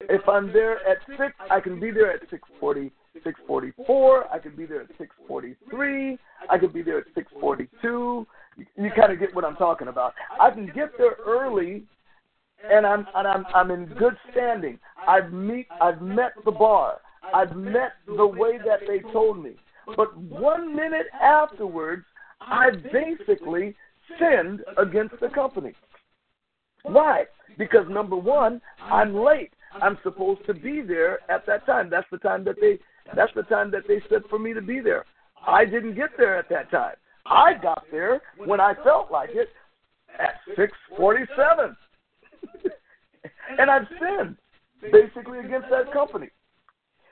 If 0.09 0.27
I'm 0.27 0.51
there 0.51 0.85
at 0.87 0.97
six, 1.17 1.33
I 1.49 1.59
can 1.59 1.79
be 1.79 1.91
there 1.91 2.11
at 2.11 2.29
6:40, 2.29 2.91
6:44. 3.21 4.31
I 4.31 4.39
can 4.39 4.55
be 4.55 4.65
there 4.65 4.81
at 4.81 4.97
6:43. 4.97 6.17
I 6.49 6.57
can 6.57 6.71
be 6.71 6.81
there 6.81 6.99
at 6.99 7.05
6:42. 7.15 7.67
You, 7.83 8.25
you 8.77 8.91
kind 8.95 9.11
of 9.11 9.19
get 9.19 9.33
what 9.35 9.45
I'm 9.45 9.55
talking 9.55 9.87
about. 9.87 10.13
I 10.39 10.51
can 10.51 10.67
get 10.67 10.97
there 10.97 11.17
early, 11.25 11.83
and 12.69 12.85
I'm 12.85 13.07
and 13.15 13.27
I'm 13.27 13.45
I'm 13.53 13.71
in 13.71 13.85
good 13.85 14.17
standing. 14.31 14.79
I've 15.07 15.31
meet 15.31 15.67
I've 15.81 16.01
met 16.01 16.33
the 16.45 16.51
bar. 16.51 16.99
I've 17.33 17.55
met 17.55 17.93
the 18.05 18.25
way 18.25 18.57
that 18.57 18.81
they 18.87 18.99
told 19.11 19.43
me. 19.43 19.55
But 19.95 20.15
one 20.17 20.75
minute 20.75 21.07
afterwards, 21.21 22.05
I 22.41 22.71
basically 22.91 23.75
sinned 24.19 24.63
against 24.77 25.19
the 25.19 25.29
company. 25.29 25.73
Why? 26.83 27.25
Because 27.57 27.85
number 27.89 28.15
one, 28.15 28.61
I'm 28.81 29.15
late. 29.15 29.51
I'm 29.81 29.97
supposed 30.03 30.45
to 30.45 30.53
be 30.53 30.81
there 30.81 31.19
at 31.31 31.45
that 31.47 31.65
time. 31.65 31.89
That's 31.89 32.07
the 32.11 32.17
time 32.17 32.43
that 32.45 32.55
they 32.59 32.79
that's 33.15 33.33
the 33.35 33.43
time 33.43 33.71
that 33.71 33.83
they 33.87 34.01
said 34.09 34.23
for 34.29 34.39
me 34.39 34.53
to 34.53 34.61
be 34.61 34.79
there. 34.79 35.05
I 35.45 35.65
didn't 35.65 35.95
get 35.95 36.11
there 36.17 36.37
at 36.37 36.49
that 36.49 36.71
time. 36.71 36.95
I 37.25 37.53
got 37.61 37.83
there 37.91 38.21
when 38.37 38.59
I 38.59 38.73
felt 38.83 39.11
like 39.11 39.29
it 39.33 39.49
at 40.19 40.35
6:47. 40.57 41.75
and 43.59 43.69
I've 43.69 43.87
sinned 43.99 44.37
basically 44.91 45.39
against 45.39 45.69
that 45.69 45.91
company. 45.93 46.29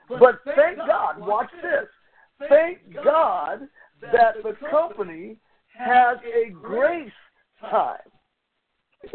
But 0.10 0.42
thank 0.56 0.78
God, 0.78 1.20
watch 1.20 1.50
this. 1.62 1.88
Thank 2.50 2.80
God 3.04 3.62
that 4.02 4.36
the 4.44 4.56
company 4.70 5.38
has 5.78 6.18
a 6.26 6.50
grace 6.52 7.12
time. 7.62 7.98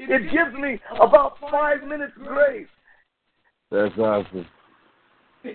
it 0.00 0.22
gives 0.32 0.54
me 0.58 0.80
about 1.00 1.34
five 1.50 1.82
minutes 1.84 2.14
grace. 2.16 2.68
That's 3.70 3.96
awesome. 3.98 4.46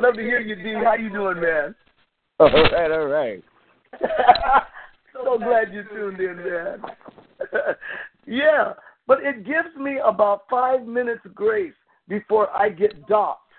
Love 0.00 0.14
to 0.14 0.22
hear 0.22 0.40
you, 0.40 0.56
D. 0.56 0.74
How 0.84 0.94
you 0.94 1.10
doing, 1.10 1.40
man? 1.40 1.74
All 2.40 2.50
right, 2.50 2.90
all 2.92 3.06
right. 3.06 3.42
so 5.12 5.38
glad 5.38 5.72
you 5.72 5.82
tuned 5.92 6.20
in, 6.20 6.36
man. 6.36 6.80
yeah, 8.28 8.74
but 9.08 9.24
it 9.24 9.44
gives 9.44 9.74
me 9.76 9.98
about 10.04 10.42
five 10.48 10.86
minutes 10.86 11.22
grace 11.34 11.74
before 12.06 12.48
I 12.56 12.68
get 12.68 13.08
docked. 13.08 13.50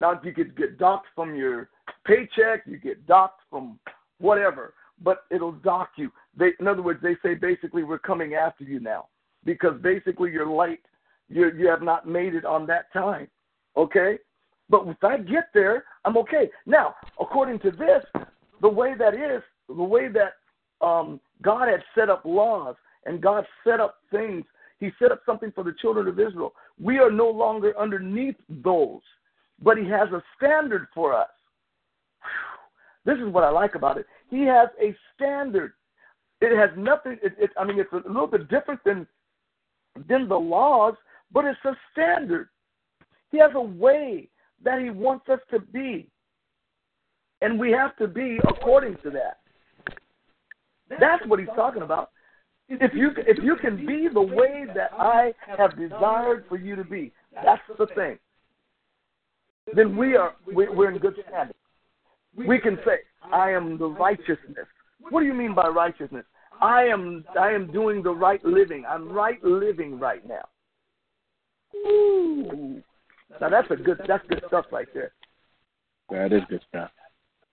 Now, 0.00 0.20
you 0.22 0.32
could 0.32 0.56
get 0.56 0.78
docked 0.78 1.08
from 1.16 1.34
your 1.34 1.68
paycheck, 2.06 2.62
you 2.64 2.78
get 2.78 3.08
docked 3.08 3.40
from 3.50 3.80
whatever, 4.18 4.74
but 5.02 5.24
it'll 5.32 5.50
dock 5.50 5.90
you. 5.96 6.12
They, 6.38 6.50
in 6.60 6.68
other 6.68 6.82
words, 6.82 7.00
they 7.02 7.16
say 7.24 7.34
basically 7.34 7.82
we're 7.82 7.98
coming 7.98 8.34
after 8.34 8.62
you 8.62 8.78
now 8.78 9.06
because 9.44 9.80
basically 9.80 10.30
you're 10.30 10.50
late. 10.50 10.82
You 11.28 11.50
you 11.56 11.68
have 11.68 11.82
not 11.82 12.06
made 12.06 12.34
it 12.34 12.44
on 12.44 12.66
that 12.66 12.92
time. 12.92 13.28
Okay, 13.76 14.18
but 14.68 14.86
if 14.86 15.02
I 15.02 15.18
get 15.18 15.48
there, 15.54 15.84
I'm 16.04 16.16
okay. 16.18 16.50
Now, 16.66 16.94
according 17.20 17.60
to 17.60 17.70
this, 17.70 18.04
the 18.60 18.68
way 18.68 18.94
that 18.98 19.14
is, 19.14 19.42
the 19.68 19.82
way 19.82 20.08
that 20.08 20.86
um, 20.86 21.20
God 21.42 21.68
had 21.68 21.82
set 21.94 22.10
up 22.10 22.22
laws 22.24 22.76
and 23.04 23.20
God 23.20 23.44
set 23.64 23.80
up 23.80 23.96
things, 24.10 24.44
He 24.78 24.90
set 24.98 25.12
up 25.12 25.20
something 25.24 25.52
for 25.54 25.64
the 25.64 25.74
children 25.80 26.06
of 26.08 26.18
Israel. 26.18 26.54
We 26.80 26.98
are 26.98 27.10
no 27.10 27.28
longer 27.28 27.78
underneath 27.78 28.36
those, 28.48 29.00
but 29.62 29.78
He 29.78 29.84
has 29.88 30.08
a 30.10 30.22
standard 30.36 30.86
for 30.94 31.14
us. 31.14 31.28
This 33.04 33.18
is 33.18 33.32
what 33.32 33.44
I 33.44 33.50
like 33.50 33.74
about 33.74 33.98
it. 33.98 34.06
He 34.30 34.42
has 34.42 34.68
a 34.80 34.94
standard. 35.14 35.72
It 36.40 36.56
has 36.56 36.70
nothing. 36.76 37.18
It, 37.22 37.34
it, 37.38 37.50
I 37.58 37.64
mean, 37.64 37.78
it's 37.78 37.92
a 37.92 38.08
little 38.08 38.26
bit 38.26 38.48
different 38.48 38.82
than 38.84 39.06
than 40.08 40.28
the 40.28 40.38
laws, 40.38 40.94
but 41.32 41.44
it's 41.44 41.58
a 41.64 41.76
standard. 41.92 42.48
He 43.30 43.38
has 43.38 43.50
a 43.54 43.60
way 43.60 44.28
that 44.64 44.80
He 44.80 44.90
wants 44.90 45.28
us 45.28 45.40
to 45.50 45.60
be, 45.60 46.08
and 47.40 47.58
we 47.58 47.70
have 47.72 47.96
to 47.96 48.06
be 48.06 48.38
according 48.48 48.96
to 49.02 49.10
that. 49.10 49.38
That's 51.00 51.26
what 51.26 51.38
He's 51.38 51.48
talking 51.54 51.82
about. 51.82 52.10
If 52.68 52.92
you 52.94 53.10
if 53.16 53.42
you 53.42 53.56
can 53.56 53.84
be 53.84 54.08
the 54.12 54.22
way 54.22 54.64
that 54.74 54.92
I 54.92 55.34
have 55.58 55.76
desired 55.76 56.44
for 56.48 56.56
you 56.56 56.76
to 56.76 56.84
be, 56.84 57.12
that's 57.34 57.62
the 57.78 57.86
thing. 57.94 58.18
Then 59.74 59.96
we 59.96 60.16
are 60.16 60.34
we're 60.46 60.90
in 60.90 60.98
good 60.98 61.14
standing. 61.28 61.56
We 62.34 62.58
can 62.58 62.78
say, 62.86 63.00
"I 63.30 63.50
am 63.50 63.78
the 63.78 63.88
righteousness." 63.88 64.66
What 65.10 65.20
do 65.20 65.26
you 65.26 65.34
mean 65.34 65.54
by 65.54 65.68
righteousness? 65.68 66.24
I 66.62 66.84
am 66.84 67.24
I 67.38 67.50
am 67.50 67.70
doing 67.72 68.02
the 68.02 68.14
right 68.14 68.42
living. 68.44 68.84
I'm 68.88 69.10
right 69.10 69.42
living 69.42 69.98
right 69.98 70.22
now. 70.26 70.44
Ooh. 71.74 72.80
Now 73.40 73.48
that's 73.50 73.70
a 73.70 73.76
good 73.76 74.00
that's 74.06 74.24
good 74.28 74.42
stuff 74.46 74.66
right 74.70 74.86
there. 74.94 75.12
That 76.10 76.32
is 76.32 76.42
good 76.48 76.62
stuff. 76.68 76.90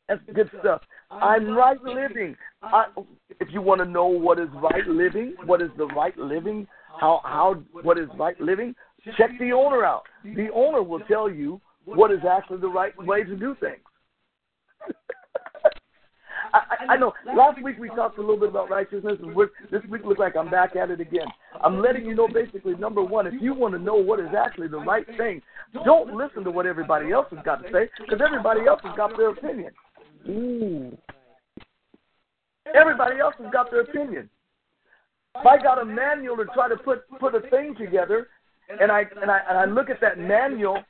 That's 0.07 0.21
good 0.33 0.49
stuff. 0.59 0.81
I'm 1.09 1.49
right 1.49 1.81
living. 1.83 2.35
I, 2.61 2.85
if 3.39 3.47
you 3.51 3.61
want 3.61 3.79
to 3.79 3.85
know 3.85 4.05
what 4.05 4.39
is 4.39 4.49
right 4.61 4.85
living, 4.87 5.35
what 5.45 5.61
is 5.61 5.69
the 5.77 5.87
right 5.87 6.17
living, 6.17 6.67
how 6.99 7.21
how 7.23 7.55
what 7.81 7.97
is 7.97 8.09
right 8.17 8.39
living, 8.39 8.75
check 9.17 9.31
the 9.39 9.53
owner 9.53 9.83
out. 9.83 10.03
The 10.23 10.49
owner 10.53 10.83
will 10.83 10.99
tell 11.01 11.29
you 11.29 11.59
what 11.85 12.11
is 12.11 12.19
actually 12.29 12.59
the 12.59 12.67
right 12.67 12.95
way 13.03 13.23
to 13.23 13.35
do 13.35 13.55
things. 13.59 13.81
I, 16.53 16.93
I 16.93 16.97
know. 16.97 17.13
Last 17.35 17.61
week 17.63 17.77
we 17.79 17.89
talked 17.89 18.17
a 18.17 18.21
little 18.21 18.37
bit 18.37 18.49
about 18.49 18.69
righteousness, 18.69 19.17
and 19.21 19.35
this 19.71 19.81
week 19.89 20.03
looks 20.05 20.19
like 20.19 20.35
I'm 20.35 20.49
back 20.49 20.75
at 20.75 20.89
it 20.89 20.99
again. 20.99 21.27
I'm 21.61 21.81
letting 21.81 22.05
you 22.05 22.15
know 22.15 22.27
basically, 22.27 22.75
number 22.75 23.03
one, 23.03 23.27
if 23.27 23.33
you 23.41 23.53
want 23.53 23.73
to 23.73 23.79
know 23.79 23.95
what 23.95 24.19
is 24.19 24.29
actually 24.37 24.67
the 24.67 24.79
right 24.79 25.05
thing, 25.17 25.41
don't 25.85 26.15
listen 26.15 26.43
to 26.43 26.51
what 26.51 26.65
everybody 26.65 27.11
else 27.11 27.27
has 27.31 27.43
got 27.43 27.63
to 27.63 27.71
say, 27.71 27.89
because 27.99 28.21
everybody 28.25 28.61
else 28.67 28.81
has 28.83 28.95
got 28.95 29.15
their 29.17 29.29
opinion. 29.29 29.71
Ooh. 30.27 30.97
Everybody 32.73 33.19
else 33.19 33.35
has 33.39 33.51
got 33.51 33.71
their 33.71 33.81
opinion. 33.81 34.29
If 35.35 35.45
I 35.45 35.61
got 35.61 35.81
a 35.81 35.85
manual 35.85 36.37
to 36.37 36.45
try 36.53 36.69
to 36.69 36.77
put 36.77 37.07
put 37.19 37.35
a 37.35 37.41
thing 37.49 37.75
together, 37.75 38.27
and 38.81 38.91
I 38.91 39.05
and 39.21 39.31
I 39.31 39.39
and 39.47 39.57
I 39.57 39.65
look 39.65 39.89
at 39.89 40.01
that 40.01 40.17
manual, 40.17 40.83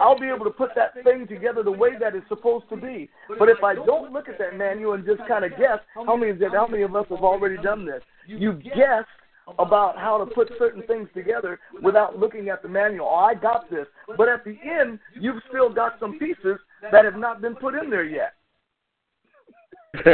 I'll 0.00 0.18
be 0.18 0.28
able 0.28 0.44
to 0.44 0.50
put 0.50 0.70
that 0.76 0.94
thing 1.04 1.26
together 1.26 1.62
the 1.62 1.72
way 1.72 1.90
that 2.00 2.14
it's 2.14 2.28
supposed 2.28 2.68
to 2.70 2.76
be. 2.76 3.10
But 3.38 3.48
if 3.48 3.62
I 3.62 3.74
don't 3.74 4.12
look 4.12 4.28
at 4.28 4.38
that 4.38 4.56
manual 4.56 4.94
and 4.94 5.04
just 5.04 5.20
kind 5.28 5.44
of 5.44 5.52
guess, 5.52 5.78
how 5.94 6.16
many 6.16 6.32
how 6.52 6.66
many 6.66 6.82
of 6.82 6.94
us 6.94 7.06
have 7.10 7.20
already 7.20 7.56
done 7.62 7.86
this? 7.86 8.02
You 8.26 8.54
guess 8.54 9.04
about 9.58 9.96
how 9.98 10.18
to 10.18 10.26
put 10.26 10.50
certain 10.58 10.82
things 10.86 11.08
together 11.14 11.60
without 11.82 12.18
looking 12.18 12.48
at 12.48 12.62
the 12.62 12.68
manual. 12.68 13.08
Oh, 13.10 13.16
I 13.16 13.34
got 13.34 13.70
this. 13.70 13.86
But 14.16 14.28
at 14.28 14.44
the 14.44 14.56
end, 14.64 14.98
you've 15.20 15.42
still 15.48 15.72
got 15.72 16.00
some 16.00 16.18
pieces 16.18 16.58
that 16.90 17.04
have 17.04 17.16
not 17.16 17.42
been 17.42 17.54
put 17.54 17.74
in 17.74 17.90
there 17.90 18.04
yet. 18.04 18.34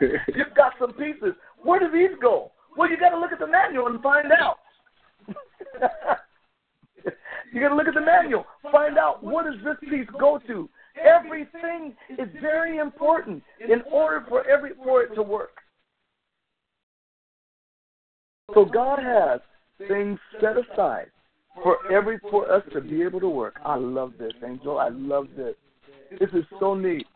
You've 0.00 0.54
got 0.56 0.72
some 0.78 0.92
pieces. 0.92 1.34
Where 1.62 1.80
do 1.80 1.90
these 1.90 2.16
go? 2.20 2.52
Well, 2.76 2.88
you 2.88 2.96
got 2.96 3.10
to 3.10 3.18
look 3.18 3.32
at 3.32 3.38
the 3.38 3.46
manual 3.46 3.88
and 3.88 4.00
find 4.02 4.30
out. 4.32 4.58
you 7.52 7.60
got 7.60 7.70
to 7.70 7.74
look 7.74 7.88
at 7.88 7.94
the 7.94 8.00
manual, 8.00 8.44
find 8.72 8.98
out 8.98 9.22
what 9.22 9.44
does 9.44 9.56
this 9.64 9.90
piece 9.90 10.08
go 10.18 10.38
to. 10.46 10.68
Everything 11.02 11.94
is 12.10 12.28
very 12.40 12.78
important 12.78 13.42
in 13.60 13.82
order 13.90 14.24
for 14.28 14.48
every 14.48 14.70
for 14.82 15.02
it 15.02 15.14
to 15.14 15.22
work. 15.22 15.58
So 18.54 18.64
God 18.64 18.98
has 18.98 19.40
things 19.86 20.18
set 20.40 20.56
aside 20.56 21.10
for 21.62 21.76
every 21.92 22.18
for 22.30 22.50
us 22.50 22.62
to 22.72 22.80
be 22.80 23.02
able 23.02 23.20
to 23.20 23.28
work. 23.28 23.60
I 23.64 23.76
love 23.76 24.14
this, 24.18 24.32
Angel. 24.44 24.78
I 24.78 24.88
love 24.88 25.28
this. 25.36 25.54
This 26.18 26.30
is 26.32 26.44
so 26.58 26.74
neat. 26.74 27.06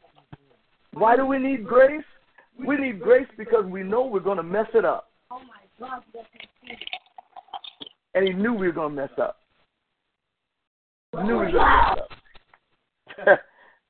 Why 0.93 1.17
do 1.17 1.27
we 1.27 1.39
need 1.39 1.67
grace? 1.67 2.05
We 2.67 2.77
need 2.77 3.01
grace 3.01 3.29
because 3.39 3.65
we 3.65 3.83
know 3.83 4.05
we're 4.05 4.21
going 4.21 4.37
to 4.37 4.43
mess 4.43 4.67
it 4.75 4.85
up. 4.85 5.11
And 8.15 8.27
he 8.27 8.35
knew 8.35 8.53
we 8.53 8.67
were 8.67 8.73
going 8.73 8.95
to 8.95 9.03
mess 9.03 9.11
up. 9.19 9.39
He 11.17 11.23
knew 11.25 11.39
we 11.39 11.47
were 11.47 11.53
going 11.53 11.55
to 11.55 11.95
mess 13.17 13.29
up. 13.29 13.41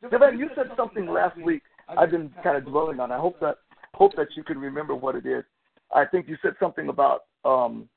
Devin, 0.11 0.39
you 0.39 0.49
said 0.57 0.67
something 0.77 1.07
last 1.07 1.37
week. 1.39 1.63
I've 1.89 2.11
been 2.11 2.31
kind 2.43 2.57
of 2.57 2.65
dwelling 2.65 3.01
on. 3.01 3.13
I 3.13 3.19
hope 3.19 3.39
that 3.41 3.57
hope 3.95 4.13
that 4.17 4.29
you 4.37 4.43
can 4.43 4.59
remember 4.59 4.95
what 4.95 5.15
it 5.15 5.27
is. 5.27 5.45
I 5.95 6.05
think 6.05 6.27
you 6.29 6.37
said 6.43 6.55
something 6.59 6.89
about 6.89 7.25
um, 7.45 7.89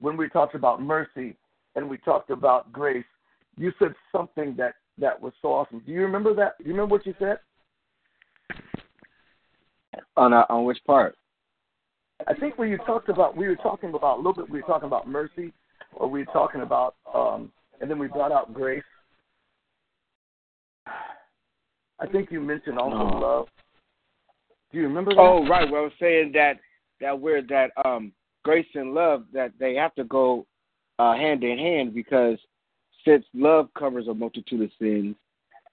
when 0.00 0.16
we 0.16 0.28
talked 0.28 0.54
about 0.54 0.80
mercy 0.80 1.36
and 1.74 1.88
we 1.88 1.98
talked 1.98 2.30
about 2.30 2.72
grace. 2.72 3.04
You 3.56 3.72
said 3.78 3.94
something 4.10 4.54
that 4.56 4.74
that 4.98 5.20
was 5.20 5.32
so 5.42 5.48
awesome. 5.48 5.82
Do 5.84 5.92
you 5.92 6.00
remember 6.02 6.34
that? 6.34 6.58
Do 6.58 6.64
you 6.64 6.72
remember 6.72 6.94
what 6.94 7.06
you 7.06 7.14
said? 7.18 7.38
On 10.16 10.32
uh, 10.32 10.44
on 10.48 10.64
which 10.64 10.78
part? 10.86 11.16
I 12.26 12.34
think 12.34 12.56
when 12.58 12.70
you 12.70 12.78
talked 12.78 13.08
about 13.08 13.36
we 13.36 13.48
were 13.48 13.56
talking 13.56 13.94
about 13.94 14.16
a 14.16 14.18
little 14.18 14.34
bit. 14.34 14.50
We 14.50 14.60
were 14.60 14.66
talking 14.66 14.86
about 14.86 15.08
mercy, 15.08 15.52
or 15.94 16.08
we 16.08 16.20
were 16.20 16.32
talking 16.32 16.62
about, 16.62 16.94
um, 17.12 17.50
and 17.82 17.90
then 17.90 17.98
we 17.98 18.06
brought 18.06 18.32
out 18.32 18.54
grace. 18.54 18.82
I 20.86 22.06
think 22.10 22.30
you 22.30 22.40
mentioned 22.40 22.78
also 22.78 22.96
No. 22.96 23.18
love. 23.18 23.48
Do 24.70 24.78
you 24.78 24.84
remember 24.84 25.14
that? 25.14 25.20
Oh, 25.20 25.46
right. 25.46 25.70
Well, 25.70 25.82
I 25.82 25.84
was 25.84 25.92
saying 26.00 26.32
that 26.32 26.58
that 27.00 27.20
we're 27.20 27.42
that 27.42 27.72
um 27.84 28.12
grace 28.44 28.66
and 28.74 28.94
love 28.94 29.26
that 29.32 29.52
they 29.58 29.74
have 29.74 29.94
to 29.96 30.04
go 30.04 30.46
uh, 30.98 31.14
hand 31.14 31.44
in 31.44 31.58
hand 31.58 31.92
because 31.94 32.38
since 33.04 33.24
love 33.34 33.68
covers 33.74 34.06
a 34.08 34.14
multitude 34.14 34.62
of 34.62 34.70
sins, 34.78 35.16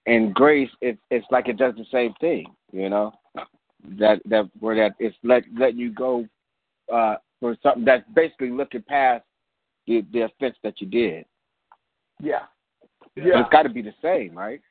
and 0.06 0.34
grace 0.34 0.70
it's 0.82 1.00
it's 1.12 1.26
like 1.32 1.48
it 1.48 1.58
does 1.58 1.76
the 1.76 1.86
same 1.92 2.14
thing. 2.16 2.48
You 2.72 2.90
know, 2.90 3.14
that 3.98 4.22
that 4.26 4.50
where 4.60 4.76
that 4.76 4.96
it's 5.00 5.18
let 5.24 5.44
letting 5.58 5.80
you 5.80 5.92
go 5.92 6.28
uh, 6.92 7.16
for 7.40 7.56
something 7.62 7.86
that's 7.86 8.08
basically 8.14 8.50
looking 8.50 8.82
past 8.82 9.24
the 9.88 10.04
the 10.12 10.22
offense 10.22 10.58
that 10.64 10.82
you 10.82 10.88
did. 10.88 11.26
Yeah. 12.22 12.40
So 13.16 13.24
Yeah. 13.24 13.42
It's 13.42 13.50
got 13.52 13.64
to 13.64 13.70
be 13.70 13.82
the 13.82 13.94
same, 14.02 14.38
right? 14.38 14.62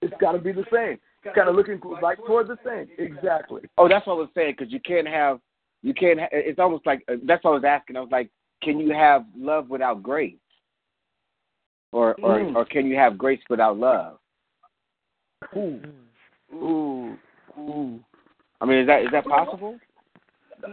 It's 0.00 0.14
got 0.20 0.32
to 0.32 0.38
be 0.38 0.52
the 0.52 0.64
same. 0.72 0.98
It's 1.24 1.34
kind 1.34 1.48
of 1.48 1.56
looking 1.56 1.80
like 2.00 2.18
toward 2.26 2.48
the 2.48 2.58
same. 2.64 2.88
Exactly. 2.98 3.62
Oh, 3.76 3.88
that's 3.88 4.06
what 4.06 4.14
I 4.14 4.16
was 4.16 4.28
saying 4.34 4.54
because 4.56 4.72
you 4.72 4.80
can't 4.80 5.08
have 5.08 5.40
you 5.82 5.94
can't. 5.94 6.18
Ha- 6.18 6.28
it's 6.32 6.58
almost 6.58 6.86
like 6.86 7.04
uh, 7.08 7.16
that's 7.24 7.44
what 7.44 7.52
I 7.52 7.54
was 7.54 7.64
asking. 7.64 7.96
I 7.96 8.00
was 8.00 8.10
like, 8.10 8.30
can 8.62 8.78
you 8.78 8.92
have 8.92 9.24
love 9.36 9.68
without 9.68 10.02
grace, 10.02 10.34
or 11.92 12.14
or 12.22 12.38
Mm. 12.38 12.54
or 12.56 12.64
can 12.64 12.86
you 12.86 12.96
have 12.96 13.18
grace 13.18 13.40
without 13.48 13.78
love? 13.78 14.18
Ooh. 15.56 15.80
Ooh. 16.52 17.16
Ooh. 17.58 18.00
I 18.60 18.64
mean, 18.64 18.78
is 18.78 18.86
that 18.86 19.02
is 19.02 19.08
that 19.12 19.24
possible? 19.24 19.78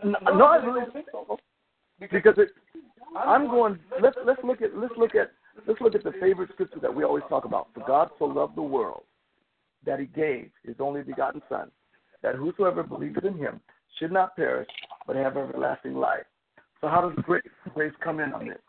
No, 0.03 0.31
no, 0.33 0.45
I 0.45 0.57
really 0.57 0.91
think 0.91 1.05
so. 1.11 1.37
Because 1.99 2.33
it, 2.37 2.49
I'm 3.15 3.47
going. 3.47 3.79
Let's 4.01 4.17
let's 4.25 4.43
look 4.43 4.61
at 4.61 4.75
let's 4.75 4.93
look 4.97 5.15
at 5.15 5.31
let's 5.67 5.81
look 5.81 5.95
at 5.95 6.03
the 6.03 6.13
favorite 6.19 6.49
scripture 6.53 6.79
that 6.81 6.93
we 6.93 7.03
always 7.03 7.23
talk 7.29 7.45
about. 7.45 7.69
For 7.73 7.83
God 7.87 8.09
so 8.19 8.25
loved 8.25 8.55
the 8.55 8.61
world 8.61 9.03
that 9.85 9.99
He 9.99 10.05
gave 10.05 10.49
His 10.63 10.75
only 10.79 11.01
begotten 11.01 11.41
Son, 11.49 11.71
that 12.21 12.35
whosoever 12.35 12.83
believes 12.83 13.17
in 13.23 13.37
Him 13.37 13.59
should 13.99 14.11
not 14.11 14.35
perish 14.35 14.67
but 15.07 15.15
have 15.15 15.37
everlasting 15.37 15.95
life. 15.95 16.25
So 16.81 16.87
how 16.87 17.09
does 17.09 17.23
grace 17.23 17.43
grace 17.73 17.93
come 18.03 18.19
in 18.19 18.33
on 18.33 18.47
this? 18.47 18.59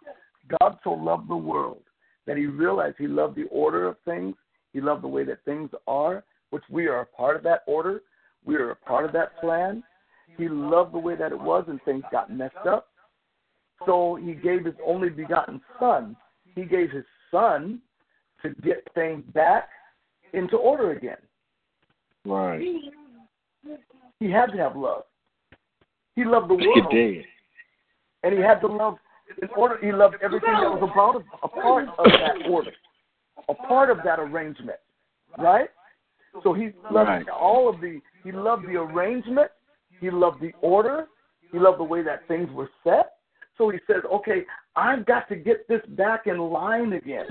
God 0.61 0.79
so 0.85 0.91
loved 0.91 1.29
the 1.29 1.37
world 1.37 1.83
that 2.27 2.37
He 2.37 2.47
realized 2.47 2.97
He 2.99 3.07
loved 3.07 3.37
the 3.37 3.47
order 3.51 3.87
of 3.87 3.97
things. 4.05 4.35
He 4.73 4.81
loved 4.81 5.03
the 5.03 5.09
way 5.09 5.25
that 5.25 5.45
things 5.45 5.71
are, 5.87 6.25
which 6.51 6.65
we 6.71 6.87
are 6.87 7.01
a 7.01 7.07
part 7.07 7.37
of 7.37 7.43
that 7.45 7.63
order. 7.67 8.03
We 8.45 8.57
are 8.57 8.71
a 8.71 8.77
part 8.77 9.05
of 9.05 9.13
that 9.13 9.41
plan. 9.41 9.83
He 10.37 10.49
loved 10.49 10.93
the 10.93 10.99
way 10.99 11.17
that 11.17 11.33
it 11.33 11.41
was, 11.41 11.65
and 11.69 11.81
things 11.85 12.05
got 12.13 12.33
messed 12.33 12.67
up. 12.69 12.89
So 13.85 14.19
he 14.23 14.35
gave 14.35 14.65
his 14.65 14.75
only 14.85 15.09
begotten 15.09 15.61
son. 15.79 16.17
He 16.57 16.65
gave 16.65 16.91
his 16.91 17.05
son 17.31 17.81
to 18.43 18.51
get 18.63 18.83
things 18.95 19.23
back 19.33 19.69
into 20.33 20.57
order 20.57 20.91
again. 20.91 21.19
Right. 22.25 22.61
He 24.19 24.31
had 24.31 24.47
to 24.47 24.57
have 24.59 24.75
love. 24.77 25.05
He 26.17 26.25
loved 26.25 26.49
the 26.51 26.55
world. 26.55 26.89
He 26.91 26.97
did. 26.97 27.25
and 28.23 28.35
he 28.35 28.41
had 28.41 28.61
to 28.61 28.67
love. 28.67 28.97
In 29.41 29.49
order, 29.57 29.79
he 29.85 29.93
loved 29.93 30.17
everything 30.23 30.53
that 30.53 30.71
was 30.71 30.91
about 30.91 31.23
a 31.43 31.49
part 31.49 31.89
of 31.99 32.07
that 32.07 32.49
order, 32.49 32.73
a 33.49 33.55
part 33.55 33.91
of 33.91 33.99
that 34.05 34.19
arrangement, 34.19 34.79
right? 35.39 35.69
So 36.43 36.53
he 36.53 36.73
loved 36.91 37.09
Right. 37.09 37.29
all 37.29 37.69
of 37.69 37.81
the. 37.81 38.01
He 38.25 38.33
loved 38.33 38.67
the 38.67 38.77
arrangement. 38.77 39.51
He 40.01 40.11
loved 40.11 40.41
the 40.41 40.53
order. 40.61 41.09
He 41.53 41.59
loved 41.59 41.79
the 41.79 41.85
way 41.85 42.03
that 42.03 42.27
things 42.29 42.51
were 42.53 42.71
set. 42.83 43.19
So 43.59 43.69
he 43.69 43.79
says, 43.87 44.05
"Okay, 44.05 44.45
I've 44.77 45.07
got 45.07 45.29
to 45.31 45.37
get 45.37 45.67
this 45.69 45.81
back 45.91 46.27
in 46.27 46.39
line 46.39 46.93
again 46.93 47.27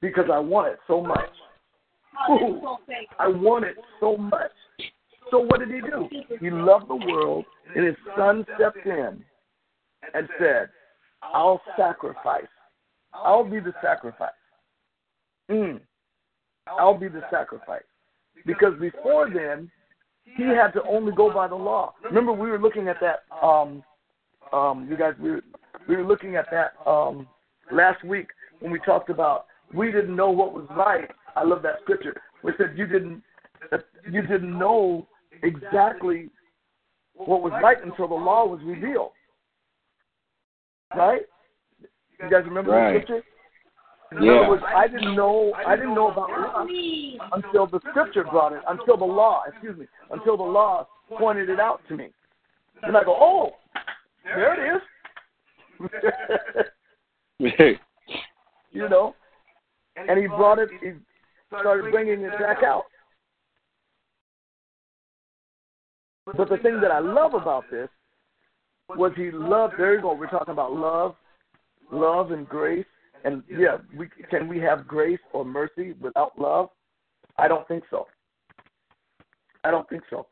because 0.00 0.26
I 0.32 0.38
want 0.38 0.68
it 0.68 0.78
so 0.86 1.00
much. 1.00 1.30
Ooh, 2.30 2.76
I 3.18 3.28
want 3.28 3.64
it 3.64 3.76
so 4.00 4.16
much." 4.16 4.50
So 5.30 5.38
what 5.40 5.60
did 5.60 5.70
he 5.70 5.80
do? 5.80 6.08
He 6.40 6.50
loved 6.50 6.88
the 6.88 6.96
world, 6.96 7.44
and 7.74 7.86
his 7.86 7.96
son 8.16 8.46
stepped 8.56 8.86
in 8.86 9.24
and 10.14 10.28
said, 10.38 10.68
"I'll 11.22 11.60
sacrifice. 11.76 12.46
I'll 13.12 13.44
be 13.44 13.60
the 13.60 13.74
sacrifice. 13.82 14.30
Mm. 15.50 15.80
I'll 16.66 16.98
be 16.98 17.08
the 17.08 17.22
sacrifice." 17.30 17.82
Because 18.46 18.78
before 18.78 19.30
then, 19.30 19.70
he 20.36 20.44
had 20.44 20.72
to 20.72 20.82
only 20.84 21.12
go 21.12 21.32
by 21.32 21.48
the 21.48 21.54
law. 21.54 21.94
Remember, 22.04 22.32
we 22.32 22.50
were 22.50 22.58
looking 22.58 22.88
at 22.88 22.96
that. 23.00 23.24
Um, 23.42 23.82
um, 24.52 24.86
you 24.88 24.96
guys, 24.96 25.14
we 25.20 25.30
were, 25.32 25.42
we 25.88 25.96
were 25.96 26.04
looking 26.04 26.36
at 26.36 26.46
that 26.50 26.74
um, 26.86 27.26
last 27.72 28.04
week 28.04 28.28
when 28.60 28.70
we 28.70 28.78
talked 28.80 29.10
about 29.10 29.46
we 29.74 29.90
didn't 29.90 30.14
know 30.14 30.30
what 30.30 30.54
was 30.54 30.66
right. 30.70 31.10
I 31.36 31.44
love 31.44 31.62
that 31.62 31.80
scripture. 31.82 32.14
We 32.42 32.52
said 32.56 32.74
you 32.76 32.86
didn't 32.86 33.22
you 34.10 34.22
didn't 34.22 34.56
know 34.56 35.06
exactly 35.42 36.30
what 37.14 37.42
was 37.42 37.52
right 37.62 37.78
until 37.82 38.08
the 38.08 38.14
law 38.14 38.46
was 38.46 38.60
revealed. 38.64 39.12
Right? 40.94 41.22
You 42.22 42.30
guys 42.30 42.44
remember 42.44 42.70
Right. 42.70 42.92
the 42.92 43.00
scripture? 43.00 43.24
In 44.12 44.22
Yeah. 44.22 44.40
other 44.40 44.48
words, 44.48 44.64
I 44.64 44.88
didn't 44.88 45.14
know 45.14 45.52
I 45.54 45.76
didn't 45.76 45.94
know 45.94 46.10
about 46.10 46.30
lust 46.30 46.70
until 47.32 47.66
the 47.66 47.80
scripture 47.90 48.24
brought 48.24 48.52
it, 48.52 48.62
until 48.66 48.96
the 48.96 49.04
law, 49.04 49.44
excuse 49.46 49.76
me, 49.76 49.86
until 50.10 50.36
the 50.36 50.42
law 50.42 50.88
pointed 51.08 51.50
it 51.50 51.60
out 51.60 51.86
to 51.88 51.96
me. 51.96 52.12
And 52.82 52.96
I 52.96 53.04
go, 53.04 53.14
oh, 53.14 53.56
there 54.24 54.54
it 54.54 54.76
is. 54.76 54.82
you 58.72 58.88
know, 58.88 59.14
and 59.96 60.18
he 60.18 60.26
brought 60.26 60.58
it. 60.58 60.68
He 60.80 60.90
started 61.48 61.90
bringing 61.90 62.22
it 62.22 62.38
back 62.38 62.62
out. 62.62 62.84
But 66.36 66.48
the 66.48 66.58
thing 66.58 66.80
that 66.82 66.90
I 66.90 66.98
love 66.98 67.34
about 67.34 67.64
this 67.70 67.88
was 68.90 69.12
he 69.16 69.30
loved. 69.30 69.74
There 69.78 69.94
you 69.94 70.02
go. 70.02 70.14
We're 70.14 70.26
talking 70.28 70.52
about 70.52 70.72
love, 70.72 71.14
love 71.90 72.32
and 72.32 72.48
grace. 72.48 72.86
And 73.24 73.42
yeah, 73.50 73.78
we 73.96 74.08
can 74.30 74.46
we 74.48 74.58
have 74.60 74.86
grace 74.86 75.18
or 75.32 75.44
mercy 75.44 75.94
without 76.00 76.38
love? 76.38 76.68
I 77.36 77.48
don't 77.48 77.66
think 77.66 77.84
so. 77.90 78.06
I 79.64 79.70
don't 79.70 79.88
think 79.88 80.02
so. 80.10 80.26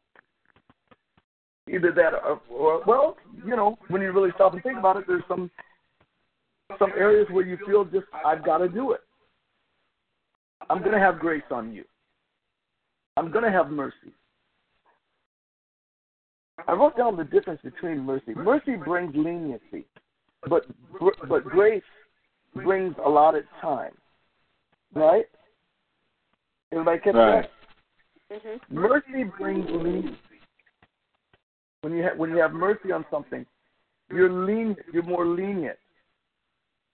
Either 1.69 1.91
that 1.93 2.15
or, 2.15 2.41
or 2.49 2.83
well, 2.87 3.17
you 3.45 3.57
know, 3.57 3.77
when 3.89 4.01
you 4.01 4.13
really 4.13 4.31
stop 4.35 4.53
and 4.53 4.63
think 4.63 4.79
about 4.79 4.97
it, 4.97 5.05
there's 5.09 5.23
some 5.29 5.51
some 6.79 6.93
areas 6.97 7.27
where 7.31 7.45
you 7.45 7.59
feel 7.67 7.85
just 7.85 8.07
I've 8.25 8.45
got 8.45 8.59
to 8.59 8.69
do 8.69 8.93
it. 8.93 9.01
I'm 10.71 10.79
going 10.81 10.93
to 10.93 10.99
have 10.99 11.19
grace 11.19 11.43
on 11.51 11.73
you. 11.73 11.85
I'm 13.17 13.31
going 13.31 13.45
to 13.45 13.51
have 13.51 13.71
mercy. 13.71 14.13
I 16.67 16.73
wrote 16.73 16.97
down 16.97 17.17
the 17.17 17.25
difference 17.25 17.61
between 17.63 18.01
mercy. 18.01 18.35
Mercy 18.35 18.77
brings 18.77 19.15
leniency, 19.15 19.85
but 20.49 20.67
but 21.29 21.45
grace 21.45 21.83
brings 22.55 22.95
allotted 23.05 23.45
time. 23.61 23.93
Right? 24.95 25.27
Everybody 26.73 26.99
catch 27.01 27.15
Right. 27.15 27.51
that? 28.31 28.43
Mhm. 28.43 28.61
Mercy 28.71 29.25
brings 29.25 29.69
leniency. 29.69 30.36
When 31.87 31.95
you 31.95 32.03
have 32.03 32.19
when 32.19 32.31
you 32.31 32.39
have 32.39 32.53
mercy 32.53 32.91
on 32.91 33.05
something, 33.13 33.47
you're 34.11 34.29
lenient. 34.29 34.81
You're 34.93 35.05
more 35.05 35.25
lenient 35.25 35.79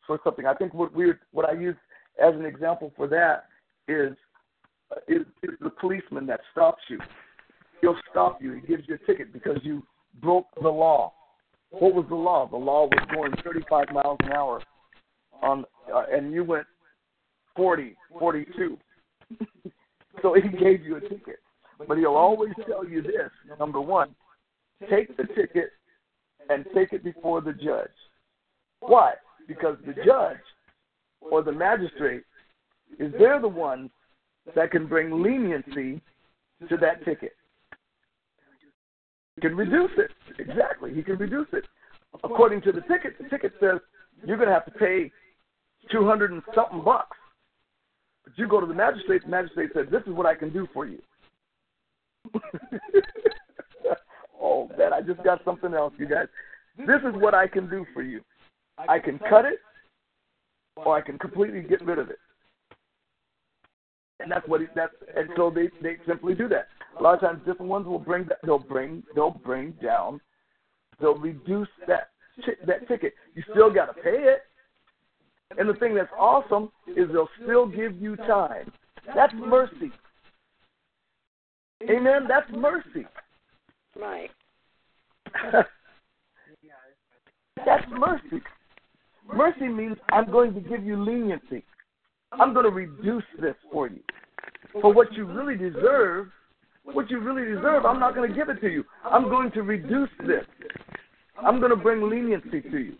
for 0.07 0.21
something. 0.23 0.45
I 0.45 0.53
think 0.53 0.75
what 0.75 0.95
we 0.95 1.15
what 1.31 1.49
I 1.49 1.53
use 1.53 1.77
as 2.23 2.35
an 2.35 2.45
example 2.45 2.93
for 2.95 3.09
that 3.09 3.47
is 3.89 4.15
is, 5.09 5.23
is 5.43 5.53
the 5.63 5.71
policeman 5.71 6.27
that 6.27 6.41
stops 6.53 6.83
you. 6.91 6.99
He'll 7.81 7.97
stop 8.11 8.43
you. 8.43 8.53
He 8.53 8.61
gives 8.67 8.83
you 8.87 8.97
a 8.97 9.07
ticket 9.07 9.33
because 9.33 9.57
you 9.63 9.83
broke 10.21 10.49
the 10.61 10.69
law. 10.69 11.15
What 11.71 11.95
was 11.95 12.05
the 12.11 12.15
law? 12.15 12.47
The 12.47 12.59
law 12.59 12.85
was 12.85 13.09
going 13.15 13.33
35 13.43 13.95
miles 13.95 14.19
an 14.25 14.33
hour 14.33 14.63
on, 15.43 15.65
uh, 15.91 16.03
and 16.13 16.35
you 16.35 16.45
went 16.45 16.67
40, 17.57 17.97
42. 18.19 18.77
so 20.21 20.35
he 20.35 20.51
gave 20.51 20.85
you 20.85 20.97
a 20.97 21.01
ticket. 21.01 21.39
But 21.89 21.97
he'll 21.97 22.09
always 22.09 22.53
tell 22.69 22.87
you 22.87 23.01
this: 23.01 23.31
number 23.59 23.81
one, 23.81 24.15
take 24.89 25.17
the 25.17 25.25
ticket 25.35 25.71
and 26.49 26.65
take 26.75 26.93
it 26.93 27.05
before 27.05 27.41
the 27.41 27.53
judge. 27.53 27.89
Why? 28.81 29.15
Because 29.47 29.77
the 29.87 29.95
judge 30.05 30.39
or 31.21 31.43
the 31.43 31.53
magistrate 31.53 32.25
is 32.99 33.13
they're 33.19 33.41
the 33.41 33.49
ones 33.49 33.91
that 34.55 34.71
can 34.71 34.87
bring 34.87 35.23
leniency 35.23 36.01
to 36.69 36.77
that 36.79 37.05
ticket. 37.05 37.33
He 39.37 39.41
can 39.41 39.57
reduce 39.57 39.91
it. 39.97 40.11
Exactly. 40.39 40.93
He 40.95 41.03
can 41.03 41.17
reduce 41.17 41.47
it. 41.53 41.65
According 42.23 42.63
to 42.63 42.73
the 42.73 42.83
ticket, 42.83 43.17
the 43.19 43.29
ticket 43.29 43.53
says 43.61 43.79
you're 44.27 44.37
going 44.37 44.49
to 44.49 44.55
have 44.55 44.67
to 44.67 44.73
pay 44.73 45.11
200 45.91 46.33
and 46.33 46.43
something 46.55 46.83
bucks. 46.85 47.17
But 48.25 48.35
you 48.37 48.47
go 48.47 48.61
to 48.61 48.67
the 48.67 48.75
magistrate, 48.75 49.23
the 49.23 49.29
magistrate 49.29 49.71
says, 49.75 49.87
This 49.91 50.03
is 50.07 50.13
what 50.13 50.27
I 50.27 50.35
can 50.35 50.53
do 50.53 50.69
for 50.73 50.87
you. 50.87 50.99
oh, 54.43 54.69
man, 54.77 54.93
I 54.93 55.01
just 55.01 55.23
got 55.25 55.41
something 55.45 55.73
else, 55.73 55.95
you 55.99 56.07
guys. 56.07 56.27
This 56.77 57.01
is 57.07 57.15
what 57.21 57.35
I 57.35 57.47
can 57.47 57.71
do 57.71 57.87
for 57.95 58.03
you. 58.03 58.21
I 58.89 58.99
can 58.99 59.19
cut 59.19 59.45
it, 59.45 59.59
or 60.77 60.97
I 60.97 61.01
can 61.01 61.19
completely 61.19 61.63
get 61.63 61.85
rid 61.85 61.99
of 61.99 62.11
it. 62.11 62.19
And 64.21 64.31
that's 64.31 64.47
what 64.49 64.61
he, 64.61 64.67
that's 64.75 64.95
and 65.17 65.29
so 65.37 65.51
they 65.51 65.69
they 65.83 65.97
simply 66.07 66.35
do 66.35 66.49
that. 66.49 66.69
A 66.99 67.03
lot 67.03 67.15
of 67.15 67.21
times, 67.21 67.41
different 67.45 67.71
ones 67.71 67.87
will 67.87 67.99
bring 67.99 68.25
that 68.29 68.39
they'll 68.45 68.59
bring 68.59 69.03
they'll 69.15 69.31
bring 69.45 69.73
down 69.83 70.21
they'll 71.03 71.19
reduce 71.19 71.69
that 71.87 72.11
that 72.67 72.89
ticket. 72.89 73.15
You 73.35 73.43
still 73.51 73.73
got 73.73 73.87
to 73.87 73.95
pay 73.95 74.11
it. 74.11 74.43
And 75.59 75.69
the 75.69 75.75
thing 75.75 75.95
that's 75.95 76.13
awesome 76.19 76.71
is 76.87 77.09
they'll 77.13 77.29
still 77.43 77.67
give 77.67 78.01
you 78.01 78.17
time. 78.17 78.73
That's 79.15 79.35
mercy. 79.35 79.93
Amen. 81.83 82.23
That's 82.27 82.51
mercy. 82.51 83.07
Right. 83.99 84.31
That's 87.65 87.85
mercy. 87.91 88.43
Mercy 89.33 89.69
means 89.69 89.97
I'm 90.11 90.31
going 90.31 90.55
to 90.55 90.61
give 90.61 90.85
you 90.85 91.03
leniency. 91.03 91.65
I'm 92.33 92.53
going 92.55 92.65
to 92.65 92.71
reduce 92.71 93.25
this 93.41 93.55
for 93.71 93.89
you. 93.89 94.01
For 94.81 94.93
what 94.93 95.13
you 95.13 95.27
really 95.27 95.57
deserve, 95.57 96.29
what 96.85 97.11
you 97.11 97.21
really 97.21 97.45
deserve, 97.55 97.85
I'm 97.85 98.01
not 98.01 98.15
going 98.15 98.31
to 98.31 98.37
give 98.37 98.49
it 98.49 98.61
to 98.61 98.69
you. 98.69 98.85
I'm 99.05 99.25
going 99.25 99.53
to 99.53 99.63
reduce 99.63 100.09
this. 100.27 100.45
I'm 101.43 101.59
going 101.59 101.71
to 101.71 101.77
bring 101.77 102.09
leniency 102.09 102.63
to 102.63 102.79
you. 102.79 102.95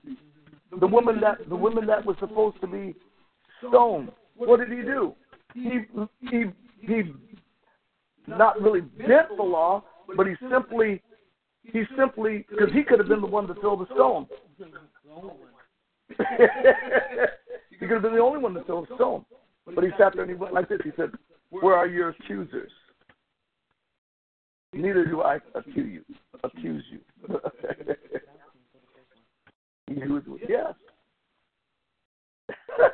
The 0.79 0.87
woman 0.87 1.21
that 1.21 1.49
the 1.49 1.57
woman 1.57 1.87
that 1.87 2.05
was 2.05 2.17
supposed 2.19 2.61
to 2.63 2.67
be 2.67 2.95
stoned, 3.59 4.11
what 4.37 4.59
did 4.59 4.71
he 4.71 4.83
do? 4.83 5.15
He 5.55 5.81
he 6.31 6.45
he 6.81 7.03
not 8.27 8.61
really 8.61 8.81
bent 8.81 9.37
the 9.37 9.43
law, 9.43 9.85
but 10.17 10.27
he 10.27 10.35
simply 10.51 11.03
he 11.63 11.85
simply 11.97 12.47
because 12.51 12.73
he 12.73 12.83
could 12.83 12.99
have 12.99 13.09
been 13.09 13.21
the 13.21 13.27
one 13.27 13.47
to 13.47 13.55
throw 13.55 13.77
the 13.77 13.87
stone. 13.95 14.27
he 17.71 17.77
could 17.79 17.91
have 17.91 18.03
been 18.03 18.15
the 18.15 18.21
only 18.21 18.39
one 18.39 18.55
to 18.55 18.65
throw 18.65 18.85
the 18.85 18.95
stone. 18.97 19.25
But 19.67 19.85
he 19.85 19.91
sat 19.99 20.15
there 20.15 20.23
and 20.23 20.31
he 20.31 20.37
went 20.37 20.55
like 20.55 20.69
this. 20.69 20.81
He 20.85 20.91
said, 20.97 21.11
Where 21.51 21.77
are 21.77 21.87
your 21.87 22.11
accusers? 22.11 22.73
Neither 24.73 25.05
do 25.05 25.23
I 25.23 25.39
accuse 25.55 26.03
you. 26.09 26.17
Accuse 26.43 26.85
you. 26.91 26.99
yes. 30.49 30.75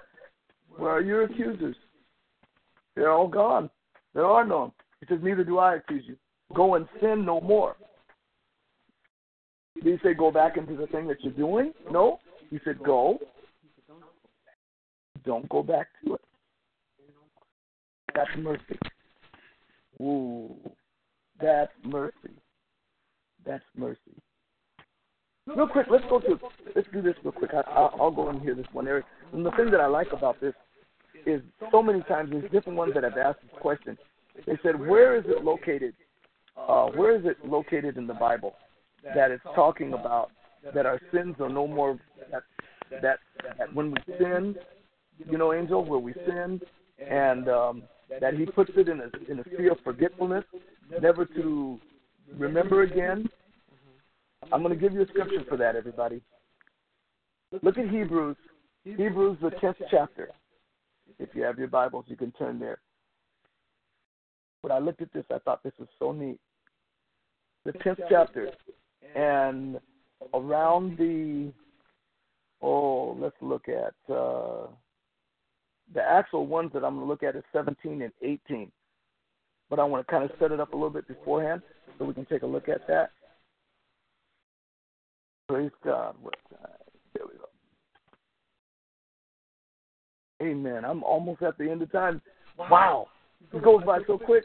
Where 0.76 0.90
are 0.90 1.00
your 1.00 1.22
accusers? 1.22 1.76
They're 2.94 3.12
all 3.12 3.28
gone. 3.28 3.70
There 4.14 4.26
are 4.26 4.44
none. 4.44 4.72
He 5.00 5.06
says, 5.06 5.20
Neither 5.22 5.44
do 5.44 5.58
I 5.58 5.76
accuse 5.76 6.04
you. 6.06 6.16
Go 6.54 6.74
and 6.74 6.86
sin 7.00 7.24
no 7.24 7.40
more. 7.40 7.76
Did 9.74 9.84
he 9.84 9.96
say 10.02 10.14
go 10.14 10.30
back 10.30 10.56
into 10.56 10.76
the 10.76 10.86
thing 10.88 11.06
that 11.08 11.22
you're 11.22 11.32
doing? 11.32 11.72
No. 11.90 12.18
He 12.50 12.58
said 12.64 12.82
go. 12.82 13.18
Don't 15.24 15.48
go 15.48 15.62
back 15.62 15.88
to 16.04 16.14
it. 16.14 16.20
That's 18.14 18.30
mercy. 18.38 18.78
Ooh, 20.00 20.56
that's 21.40 21.72
mercy. 21.84 22.34
That's 23.44 23.64
mercy. 23.76 23.98
Real 25.46 25.68
quick, 25.68 25.86
let's 25.90 26.04
go 26.10 26.20
to 26.20 26.38
let's 26.74 26.88
do 26.92 27.00
this 27.00 27.14
real 27.22 27.32
quick. 27.32 27.52
I, 27.54 27.60
I'll, 27.70 27.94
I'll 28.00 28.10
go 28.10 28.28
in 28.30 28.40
here 28.40 28.54
this 28.54 28.66
one 28.72 28.86
area. 28.88 29.04
And 29.32 29.44
the 29.44 29.50
thing 29.52 29.70
that 29.70 29.80
I 29.80 29.86
like 29.86 30.08
about 30.12 30.40
this 30.40 30.54
is 31.26 31.42
so 31.70 31.82
many 31.82 32.02
times 32.02 32.30
there's 32.30 32.50
different 32.50 32.78
ones 32.78 32.92
that 32.94 33.04
have 33.04 33.16
asked 33.16 33.40
this 33.42 33.60
question. 33.60 33.96
They 34.46 34.58
said, 34.62 34.78
where 34.78 35.16
is 35.16 35.24
it 35.26 35.44
located? 35.44 35.94
Uh, 36.68 36.86
where 36.88 37.16
is 37.16 37.24
it 37.24 37.36
located 37.48 37.96
in 37.96 38.06
the 38.06 38.14
Bible 38.14 38.54
that 39.14 39.30
it's 39.30 39.42
talking 39.54 39.94
about 39.94 40.30
that 40.74 40.84
our 40.84 41.00
sins 41.12 41.34
are 41.40 41.48
no 41.48 41.66
more 41.66 41.98
that 42.30 42.42
that, 42.90 43.18
that 43.58 43.74
when 43.74 43.90
we 43.90 43.98
sin, 44.18 44.54
you 45.30 45.38
know, 45.38 45.52
Angel, 45.52 45.84
where 45.84 45.98
we 45.98 46.12
sin, 46.26 46.60
and 46.98 47.48
um, 47.48 47.82
that 48.20 48.34
He 48.34 48.44
puts 48.44 48.70
it 48.76 48.88
in 48.88 49.00
a 49.00 49.30
in 49.30 49.38
a 49.40 49.44
sphere 49.44 49.72
of 49.72 49.78
forgetfulness, 49.82 50.44
never 51.00 51.24
to 51.24 51.80
remember 52.36 52.82
again. 52.82 53.28
I'm 54.52 54.62
going 54.62 54.74
to 54.74 54.80
give 54.80 54.92
you 54.92 55.02
a 55.02 55.08
scripture 55.08 55.44
for 55.48 55.56
that, 55.56 55.74
everybody. 55.74 56.22
Look 57.62 57.78
at 57.78 57.88
Hebrews, 57.88 58.36
Hebrews 58.84 59.38
the 59.42 59.50
tenth 59.60 59.76
chapter. 59.90 60.30
If 61.18 61.30
you 61.34 61.42
have 61.42 61.58
your 61.58 61.68
Bibles, 61.68 62.04
you 62.08 62.16
can 62.16 62.30
turn 62.32 62.58
there. 62.58 62.78
When 64.60 64.72
I 64.72 64.78
looked 64.78 65.02
at 65.02 65.12
this, 65.12 65.24
I 65.32 65.38
thought 65.38 65.62
this 65.62 65.72
was 65.78 65.88
so 65.98 66.12
neat. 66.12 66.38
The 67.64 67.72
tenth 67.72 67.98
chapter, 68.08 68.50
and 69.14 69.78
around 70.32 70.96
the 70.96 71.52
oh, 72.62 73.16
let's 73.18 73.36
look 73.40 73.68
at 73.68 73.94
uh, 74.12 74.66
the 75.94 76.02
actual 76.02 76.46
ones 76.46 76.70
that 76.74 76.84
I'm 76.84 76.96
going 76.96 77.06
to 77.06 77.08
look 77.08 77.22
at 77.22 77.36
is 77.36 77.44
17 77.52 78.02
and 78.02 78.12
18. 78.22 78.70
But 79.70 79.78
I 79.78 79.84
want 79.84 80.06
to 80.06 80.10
kind 80.10 80.24
of 80.24 80.30
set 80.38 80.52
it 80.52 80.60
up 80.60 80.72
a 80.72 80.76
little 80.76 80.90
bit 80.90 81.06
beforehand 81.06 81.62
so 81.98 82.04
we 82.04 82.14
can 82.14 82.26
take 82.26 82.42
a 82.42 82.46
look 82.46 82.68
at 82.68 82.86
that. 82.88 83.10
Praise 85.48 85.70
God. 85.84 86.14
What 86.20 86.34
time? 86.50 86.70
There 87.14 87.24
we 87.26 87.38
go. 87.38 87.48
Amen. 90.42 90.84
I'm 90.84 91.02
almost 91.02 91.42
at 91.42 91.58
the 91.58 91.70
end 91.70 91.82
of 91.82 91.90
time. 91.90 92.20
Wow. 92.58 93.08
It 93.52 93.62
goes 93.62 93.82
by 93.84 94.00
so 94.06 94.18
quick. 94.18 94.44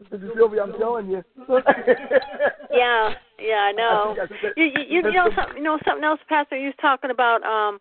Sister 0.00 0.30
Sylvia, 0.36 0.62
I'm 0.62 0.72
telling 0.78 1.08
you. 1.10 1.22
Yeah, 2.74 3.14
yeah, 3.38 3.70
I 3.70 3.72
know. 3.72 4.16
I 4.18 4.24
I 4.24 4.50
You, 4.56 4.64
you, 4.64 4.82
you, 4.88 5.02
know 5.12 5.30
something. 5.36 5.58
You 5.58 5.62
know 5.62 5.78
something 5.86 6.02
else, 6.02 6.18
Pastor. 6.28 6.56
You 6.58 6.66
was 6.66 6.74
talking 6.80 7.10
about 7.10 7.40
um, 7.44 7.78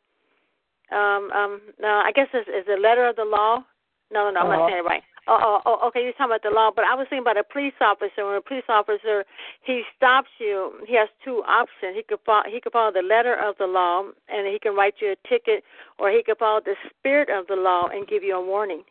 um, 0.96 1.32
um. 1.32 1.62
No, 1.82 1.88
I 2.06 2.12
guess 2.14 2.28
it's 2.32 2.48
is 2.48 2.66
the 2.68 2.80
letter 2.80 3.08
of 3.08 3.16
the 3.16 3.26
law. 3.26 3.64
No, 4.12 4.30
no, 4.30 4.32
no. 4.32 4.40
I'm 4.42 4.48
Uh-huh. 4.48 4.58
not 4.58 4.70
saying 4.70 4.84
it 4.86 4.88
right. 4.88 5.02
Oh, 5.26 5.40
oh, 5.42 5.60
oh, 5.66 5.88
okay. 5.88 6.04
You're 6.04 6.12
talking 6.14 6.36
about 6.36 6.44
the 6.44 6.52
law, 6.54 6.70
but 6.76 6.86
I 6.86 6.94
was 6.94 7.08
thinking 7.10 7.24
about 7.24 7.38
a 7.38 7.44
police 7.44 7.74
officer. 7.82 8.26
When 8.26 8.36
a 8.36 8.42
police 8.42 8.68
officer 8.70 9.26
he 9.64 9.82
stops 9.98 10.30
you, 10.38 10.74
he 10.86 10.96
has 10.96 11.10
two 11.26 11.42
options. 11.48 11.96
He 11.96 12.04
could 12.04 12.20
follow, 12.26 12.44
he 12.46 12.62
could 12.62 12.74
follow 12.74 12.92
the 12.92 13.02
letter 13.02 13.34
of 13.34 13.58
the 13.58 13.66
law, 13.66 14.04
and 14.30 14.46
he 14.46 14.60
can 14.60 14.76
write 14.76 14.96
you 15.02 15.14
a 15.16 15.28
ticket, 15.28 15.64
or 15.98 16.12
he 16.12 16.22
could 16.24 16.38
follow 16.38 16.60
the 16.64 16.76
spirit 16.90 17.30
of 17.30 17.48
the 17.48 17.56
law 17.56 17.88
and 17.88 18.06
give 18.08 18.22
you 18.22 18.36
a 18.36 18.46
warning. 18.46 18.84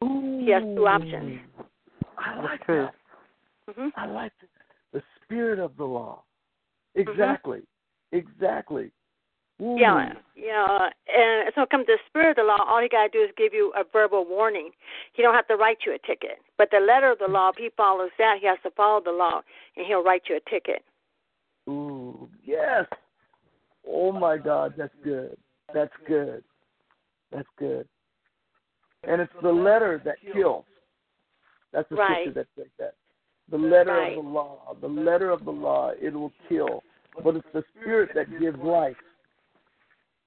He 0.00 0.50
has 0.50 0.64
two 0.74 0.88
options. 0.88 1.38
I 2.20 2.40
like 2.40 2.64
true. 2.64 2.88
that. 3.66 3.74
hmm 3.74 3.88
I 3.96 4.06
like 4.06 4.32
the, 4.40 4.98
the 4.98 5.02
spirit 5.22 5.58
of 5.58 5.76
the 5.76 5.84
law. 5.84 6.22
Exactly. 6.94 7.60
Exactly. 8.12 8.90
Ooh. 9.62 9.76
Yeah, 9.78 10.12
yeah. 10.34 10.88
And 11.14 11.52
so, 11.54 11.66
come 11.70 11.84
the 11.86 11.98
spirit 12.08 12.30
of 12.30 12.36
the 12.36 12.42
law, 12.44 12.64
all 12.66 12.80
he 12.80 12.88
got 12.88 13.04
to 13.04 13.08
do 13.10 13.22
is 13.22 13.30
give 13.36 13.52
you 13.52 13.72
a 13.76 13.84
verbal 13.92 14.24
warning. 14.26 14.70
He 15.12 15.22
don't 15.22 15.34
have 15.34 15.46
to 15.48 15.56
write 15.56 15.78
you 15.84 15.94
a 15.94 16.06
ticket. 16.06 16.38
But 16.56 16.68
the 16.70 16.80
letter 16.80 17.10
of 17.10 17.18
the 17.18 17.28
law, 17.28 17.50
if 17.50 17.56
he 17.56 17.70
follows 17.76 18.10
that, 18.18 18.38
he 18.40 18.46
has 18.46 18.58
to 18.62 18.70
follow 18.70 19.02
the 19.04 19.12
law, 19.12 19.42
and 19.76 19.86
he'll 19.86 20.02
write 20.02 20.22
you 20.28 20.36
a 20.36 20.50
ticket. 20.50 20.82
Ooh, 21.68 22.28
yes. 22.42 22.86
Oh 23.86 24.12
my 24.12 24.38
God, 24.38 24.74
that's 24.76 24.94
good. 25.04 25.36
That's 25.74 25.92
good. 26.06 26.42
That's 27.30 27.48
good. 27.58 27.86
And 29.04 29.20
it's 29.20 29.32
the 29.42 29.52
letter 29.52 30.00
that 30.04 30.16
kills. 30.32 30.64
That's 31.72 31.88
the 31.88 31.96
Right. 31.96 32.22
scripture 32.22 32.40
that 32.40 32.46
says 32.56 32.70
that. 32.78 32.94
The 33.48 33.58
letter 33.58 33.92
Right. 33.92 34.16
of 34.16 34.24
the 34.24 34.30
law, 34.30 34.76
the 34.80 34.88
letter 34.88 35.30
of 35.30 35.44
the 35.44 35.52
law, 35.52 35.90
it 35.90 36.12
will 36.12 36.32
kill. 36.48 36.84
But 37.22 37.36
it's 37.36 37.48
the 37.52 37.64
spirit 37.74 38.14
that 38.14 38.38
gives 38.38 38.58
life. 38.58 38.96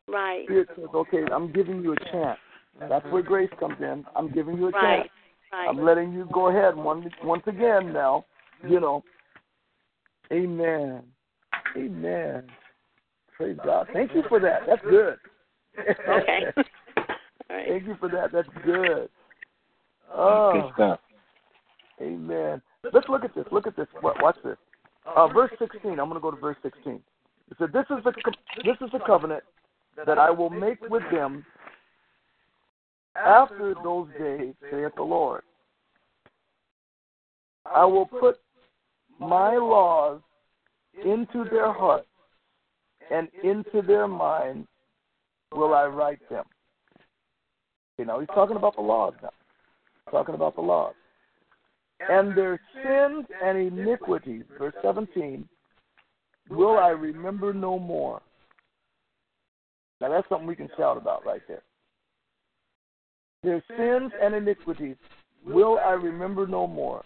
Right. 0.08 0.46
Spirit 0.46 0.70
says, 0.76 0.90
okay, 0.94 1.26
I'm 1.32 1.52
giving 1.52 1.82
you 1.82 1.94
a 1.94 1.98
chance. 1.98 2.40
That's 2.80 3.06
where 3.08 3.22
grace 3.22 3.50
comes 3.60 3.80
in. 3.82 4.06
I'm 4.16 4.30
giving 4.30 4.58
you 4.58 4.68
a 4.68 4.72
Right. 4.72 5.00
chance. 5.04 5.10
Right. 5.52 5.70
I'm 5.70 5.84
letting 5.84 6.12
you 6.12 6.26
go 6.26 6.48
ahead 6.48 6.76
once 6.76 7.14
once 7.22 7.46
again 7.48 7.94
now. 7.94 8.26
You 8.64 8.80
know. 8.80 9.04
Amen. 10.32 11.04
Amen. 11.78 12.52
Praise 13.32 13.58
God. 13.64 13.88
Thank 13.94 14.14
you 14.16 14.24
for 14.24 14.40
that. 14.40 14.66
That's 14.66 14.82
good. 14.84 15.20
Okay. 15.78 16.54
All 16.58 17.58
right. 17.58 17.68
Thank 17.68 17.86
you 17.86 17.96
for 18.00 18.10
that. 18.10 18.32
That's 18.32 18.50
good. 18.64 19.10
Oh, 20.12 20.52
Good 20.54 20.74
stuff. 20.74 21.00
Amen. 22.04 22.62
Let's 22.92 23.08
look 23.08 23.24
at 23.24 23.34
this. 23.36 23.46
Look 23.52 23.68
at 23.68 23.76
this. 23.76 23.88
Wa- 24.02 24.14
Watch 24.22 24.38
this. 24.44 24.58
Uh, 25.16 25.28
verse 25.28 25.52
16. 25.60 25.92
I'm 25.92 25.98
going 26.10 26.14
to 26.14 26.20
go 26.20 26.32
to 26.32 26.38
verse 26.38 26.58
16. 26.64 27.02
It 27.52 27.58
said, 27.58 27.72
"This 27.74 27.86
is 27.90 28.04
the 28.04 28.12
co- 28.12 28.64
this 28.64 28.78
is 28.82 28.92
the 28.92 29.00
covenant 29.06 29.44
that 30.06 30.18
I 30.18 30.30
will 30.32 30.50
make 30.50 30.82
with 30.90 31.04
them 31.12 31.46
after 33.16 33.76
those 33.84 34.08
days, 34.18 34.54
saith 34.72 34.96
the 34.96 35.04
Lord. 35.04 35.44
I 37.66 37.86
will 37.86 38.06
put 38.06 38.40
my 39.20 39.56
laws 39.56 40.22
into 41.04 41.44
their 41.50 41.72
hearts, 41.72 42.08
and 43.12 43.28
into 43.44 43.82
their 43.82 44.08
minds 44.08 44.68
will 45.52 45.74
I 45.74 45.86
write 45.86 46.28
them." 46.30 46.46
You 47.98 48.06
know, 48.06 48.20
he's 48.20 48.30
talking 48.30 48.56
about 48.56 48.76
the 48.76 48.82
laws 48.82 49.14
now. 49.22 49.30
Talking 50.10 50.36
about 50.36 50.56
the 50.56 50.62
laws. 50.62 50.96
And 52.10 52.38
their 52.38 52.60
sins 52.84 53.26
and 53.44 53.58
iniquities, 53.58 54.44
verse 54.58 54.74
17, 54.82 55.48
will 56.50 56.78
I 56.78 56.90
remember 56.90 57.54
no 57.54 57.80
more. 57.80 58.22
Now 60.02 60.10
that's 60.10 60.28
something 60.28 60.48
we 60.48 60.56
can 60.56 60.70
shout 60.78 60.98
about 60.98 61.26
right 61.26 61.42
there. 61.48 61.64
Their 63.44 63.64
sins 63.78 64.12
and 64.22 64.34
iniquities 64.36 64.96
will 65.46 65.80
I 65.80 65.92
remember 65.92 66.48
no 66.48 66.68
more. 66.68 67.04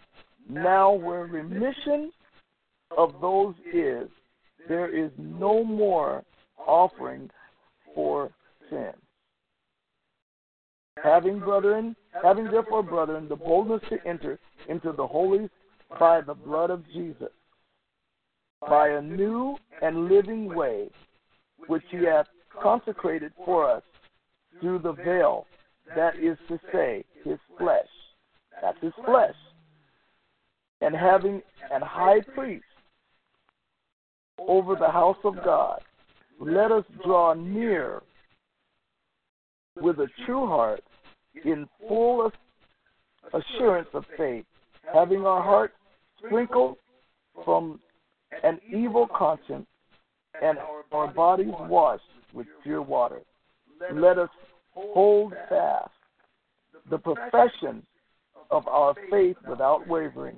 Now 0.50 0.92
where 0.94 1.26
remission 1.26 2.12
of 2.96 3.14
those 3.22 3.56
is, 3.74 4.08
there 4.68 4.88
is 4.94 5.12
no 5.18 5.64
more 5.64 6.24
offering 6.66 7.30
for 7.94 8.32
sin. 8.70 8.94
Having 11.04 11.40
brethren, 11.40 11.96
having 12.24 12.46
therefore 12.46 12.84
brethren, 12.84 13.28
the 13.28 13.36
boldness 13.36 13.82
to 13.90 13.98
enter 14.08 14.40
into 14.70 14.92
the 14.92 15.06
holy 15.06 15.50
by 16.00 16.22
the 16.22 16.34
blood 16.34 16.70
of 16.70 16.86
Jesus, 16.94 17.32
by 18.68 18.90
a 18.90 19.02
new 19.02 19.58
and 19.82 20.08
living 20.08 20.54
way, 20.54 20.90
which 21.68 21.84
he 21.90 22.04
hath 22.06 22.28
consecrated 22.62 23.32
for 23.46 23.70
us 23.70 23.84
through 24.60 24.80
the 24.80 24.94
veil, 24.94 25.46
that 25.96 26.16
is 26.18 26.38
to 26.48 26.60
say, 26.72 27.04
his 27.24 27.38
flesh. 27.58 27.88
That's 28.62 28.78
his 28.82 28.94
flesh. 29.06 29.36
And 30.82 30.96
having 30.96 31.42
an 31.72 31.82
high 31.82 32.22
priest 32.36 32.64
over 34.40 34.76
the 34.76 34.90
house 34.90 35.18
of 35.24 35.36
God, 35.44 35.82
let 36.40 36.72
us 36.72 36.84
draw 37.04 37.34
near 37.34 38.02
with 39.76 40.00
a 40.00 40.08
true 40.26 40.48
heart 40.48 40.84
in 41.46 41.68
full 41.88 42.32
assurance 43.34 43.90
of 43.94 44.06
faith, 44.18 44.46
having 44.94 45.26
our 45.26 45.42
hearts 45.42 45.74
sprinkled 46.26 46.78
from 47.44 47.80
an 48.44 48.60
evil 48.74 49.08
conscience 49.08 49.68
and 50.42 50.58
our 50.92 51.08
bodies 51.08 51.54
washed 51.62 52.04
with 52.34 52.48
pure 52.64 52.82
water. 52.82 53.22
Let 53.94 54.18
us 54.18 54.30
hold 54.74 55.34
fast 55.50 55.92
the 56.90 56.98
profession 56.98 57.84
of 58.50 58.68
our 58.68 58.94
faith 59.12 59.38
without 59.48 59.88
wavering, 59.88 60.38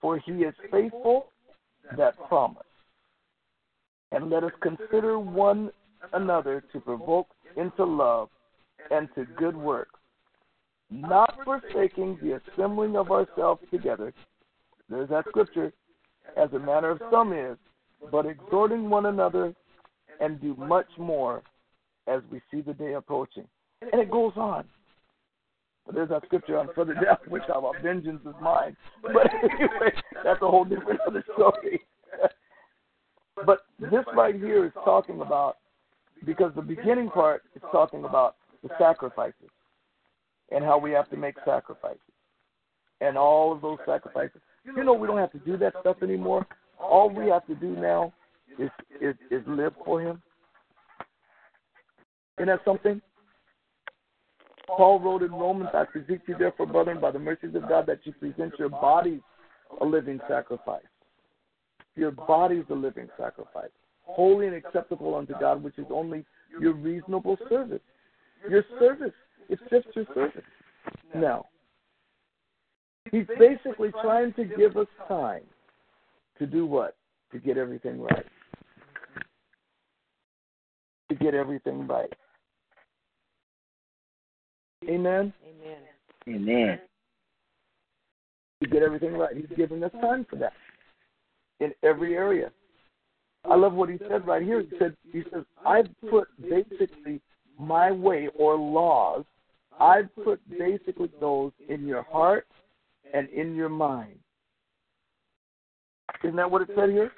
for 0.00 0.18
he 0.18 0.32
is 0.32 0.54
faithful 0.70 1.26
that 1.96 2.14
promised. 2.28 2.64
And 4.12 4.30
let 4.30 4.44
us 4.44 4.52
consider 4.62 5.18
one 5.18 5.70
another 6.12 6.64
to 6.72 6.80
provoke 6.80 7.28
into 7.56 7.84
love 7.84 8.28
and 8.90 9.08
to 9.14 9.26
good 9.36 9.56
works, 9.56 9.97
not 10.90 11.36
forsaking 11.44 12.18
the 12.22 12.40
assembling 12.40 12.96
of 12.96 13.10
ourselves 13.10 13.62
together. 13.70 14.12
There's 14.88 15.08
that 15.10 15.24
scripture, 15.28 15.72
as 16.36 16.52
a 16.52 16.58
matter 16.58 16.90
of 16.90 17.00
some 17.10 17.32
is, 17.32 17.56
but 18.10 18.26
exhorting 18.26 18.88
one 18.88 19.06
another, 19.06 19.54
and 20.20 20.40
do 20.40 20.54
much 20.56 20.88
more 20.96 21.42
as 22.06 22.22
we 22.30 22.40
see 22.50 22.60
the 22.60 22.74
day 22.74 22.94
approaching. 22.94 23.44
And 23.92 24.00
it 24.00 24.10
goes 24.10 24.32
on. 24.36 24.64
But 25.86 25.94
there's 25.94 26.08
that 26.08 26.24
scripture 26.24 26.58
on 26.58 26.68
further 26.74 26.94
down, 26.94 27.18
which 27.28 27.44
about 27.48 27.76
vengeance 27.82 28.20
is 28.26 28.34
mine. 28.40 28.76
But 29.02 29.30
anyway, 29.42 29.92
that's 30.24 30.42
a 30.42 30.48
whole 30.48 30.64
different 30.64 31.00
other 31.06 31.24
story. 31.34 31.80
but 33.46 33.60
this 33.78 34.04
right 34.14 34.34
here 34.34 34.66
is 34.66 34.72
talking 34.84 35.20
about, 35.20 35.58
because 36.24 36.52
the 36.56 36.62
beginning 36.62 37.10
part 37.10 37.42
is 37.54 37.62
talking 37.70 38.04
about 38.04 38.36
the 38.62 38.70
sacrifices 38.78 39.50
and 40.50 40.64
how 40.64 40.78
we 40.78 40.90
have 40.92 41.08
to 41.10 41.16
make 41.16 41.36
sacrifices. 41.44 42.00
And 43.00 43.16
all 43.16 43.52
of 43.52 43.60
those 43.60 43.78
sacrifices. 43.86 44.40
You 44.64 44.84
know, 44.84 44.94
we 44.94 45.06
don't 45.06 45.18
have 45.18 45.32
to 45.32 45.38
do 45.38 45.56
that 45.58 45.74
stuff 45.80 45.96
anymore. 46.02 46.46
All 46.78 47.08
we 47.10 47.28
have 47.28 47.46
to 47.46 47.54
do 47.54 47.76
now 47.76 48.12
is 48.58 48.70
is, 49.00 49.14
is 49.30 49.42
live 49.46 49.74
for 49.84 50.00
Him. 50.00 50.22
Isn't 52.38 52.48
that 52.48 52.60
something? 52.64 53.00
Paul 54.66 55.00
wrote 55.00 55.22
in 55.22 55.32
Romans, 55.32 55.70
I 55.72 55.84
beseech 55.92 56.20
you 56.26 56.36
therefore, 56.38 56.66
brethren, 56.66 57.00
by 57.00 57.10
the 57.10 57.18
mercies 57.18 57.54
of 57.54 57.68
God, 57.68 57.86
that 57.86 58.00
you 58.04 58.12
present 58.12 58.52
your 58.58 58.68
bodies 58.68 59.20
a 59.80 59.84
living 59.84 60.20
sacrifice. 60.28 60.82
Your 61.96 62.10
bodies 62.10 62.64
a 62.70 62.74
living 62.74 63.08
sacrifice, 63.18 63.70
holy 64.02 64.46
and 64.46 64.54
acceptable 64.54 65.16
unto 65.16 65.32
God, 65.40 65.62
which 65.62 65.78
is 65.78 65.86
only 65.90 66.24
your 66.60 66.74
reasonable 66.74 67.36
service. 67.48 67.80
Your 68.48 68.64
service. 68.78 69.12
It's 69.48 69.62
just 69.70 69.86
your 69.94 70.04
service. 70.14 70.42
Now, 71.14 71.46
he's 73.10 73.26
basically 73.38 73.90
trying 74.02 74.32
to 74.34 74.44
give 74.44 74.76
us 74.76 74.86
time 75.06 75.42
to 76.38 76.46
do 76.46 76.66
what? 76.66 76.96
To 77.32 77.38
get 77.38 77.56
everything 77.56 78.00
right. 78.00 78.26
To 81.08 81.14
get 81.14 81.34
everything 81.34 81.86
right. 81.86 82.12
Amen. 84.84 85.32
Amen. 85.44 85.78
Amen. 86.28 86.80
To 88.62 88.68
get 88.68 88.82
everything 88.82 89.12
right. 89.14 89.36
He's 89.36 89.56
giving 89.56 89.82
us 89.82 89.92
time 90.00 90.26
for 90.28 90.36
that. 90.36 90.52
In 91.60 91.72
every 91.82 92.14
area. 92.14 92.50
I 93.44 93.54
love 93.56 93.72
what 93.72 93.88
he 93.88 93.98
said 94.08 94.26
right 94.26 94.42
here. 94.42 94.60
He 94.60 94.68
said 94.78 94.96
he 95.10 95.22
says, 95.32 95.44
I've 95.66 95.88
put 96.10 96.28
basically 96.40 97.20
my 97.58 97.90
way 97.90 98.28
or 98.34 98.56
laws, 98.56 99.24
I've 99.80 100.14
put 100.24 100.40
basically 100.58 101.10
those 101.20 101.52
in 101.68 101.86
your 101.86 102.02
heart 102.02 102.46
and 103.12 103.28
in 103.30 103.54
your 103.54 103.68
mind. 103.68 104.18
Isn't 106.24 106.36
that 106.36 106.50
what 106.50 106.62
it 106.62 106.70
said 106.74 106.90
here? 106.90 107.12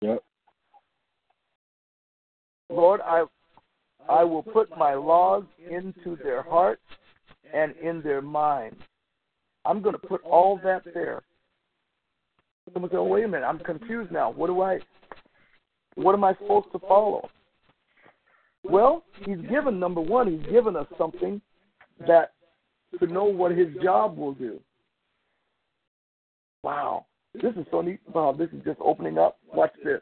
Yep. 0.00 0.22
Lord, 2.70 3.00
I 3.04 3.24
I 4.08 4.24
will 4.24 4.42
put 4.42 4.76
my 4.76 4.94
laws 4.94 5.44
into 5.70 6.16
their 6.22 6.42
hearts 6.42 6.82
and 7.52 7.74
in 7.76 8.02
their 8.02 8.22
minds. 8.22 8.80
I'm 9.64 9.82
going 9.82 9.94
to 9.94 10.06
put 10.06 10.22
all 10.24 10.58
that 10.64 10.82
there. 10.94 11.22
Someone 12.72 12.90
say, 12.90 12.96
oh, 12.96 13.04
wait 13.04 13.24
a 13.24 13.28
minute, 13.28 13.46
I'm 13.46 13.58
confused 13.58 14.10
now. 14.10 14.30
What 14.30 14.46
do 14.46 14.62
I, 14.62 14.78
what 15.96 16.14
am 16.14 16.24
I 16.24 16.34
supposed 16.34 16.72
to 16.72 16.78
follow? 16.80 17.28
Well, 18.62 19.04
he's 19.24 19.40
given, 19.48 19.78
number 19.80 20.00
one, 20.00 20.30
he's 20.30 20.52
given 20.52 20.76
us 20.76 20.86
something 20.98 21.40
that 22.06 22.32
to 22.98 23.06
know 23.06 23.24
what 23.24 23.52
his 23.52 23.68
job 23.82 24.16
will 24.16 24.34
do. 24.34 24.60
Wow. 26.62 27.06
This 27.34 27.54
is 27.56 27.66
so 27.70 27.80
neat. 27.80 28.00
Wow, 28.12 28.34
this 28.36 28.48
is 28.50 28.62
just 28.64 28.80
opening 28.80 29.18
up. 29.18 29.38
Watch 29.54 29.72
this. 29.84 30.00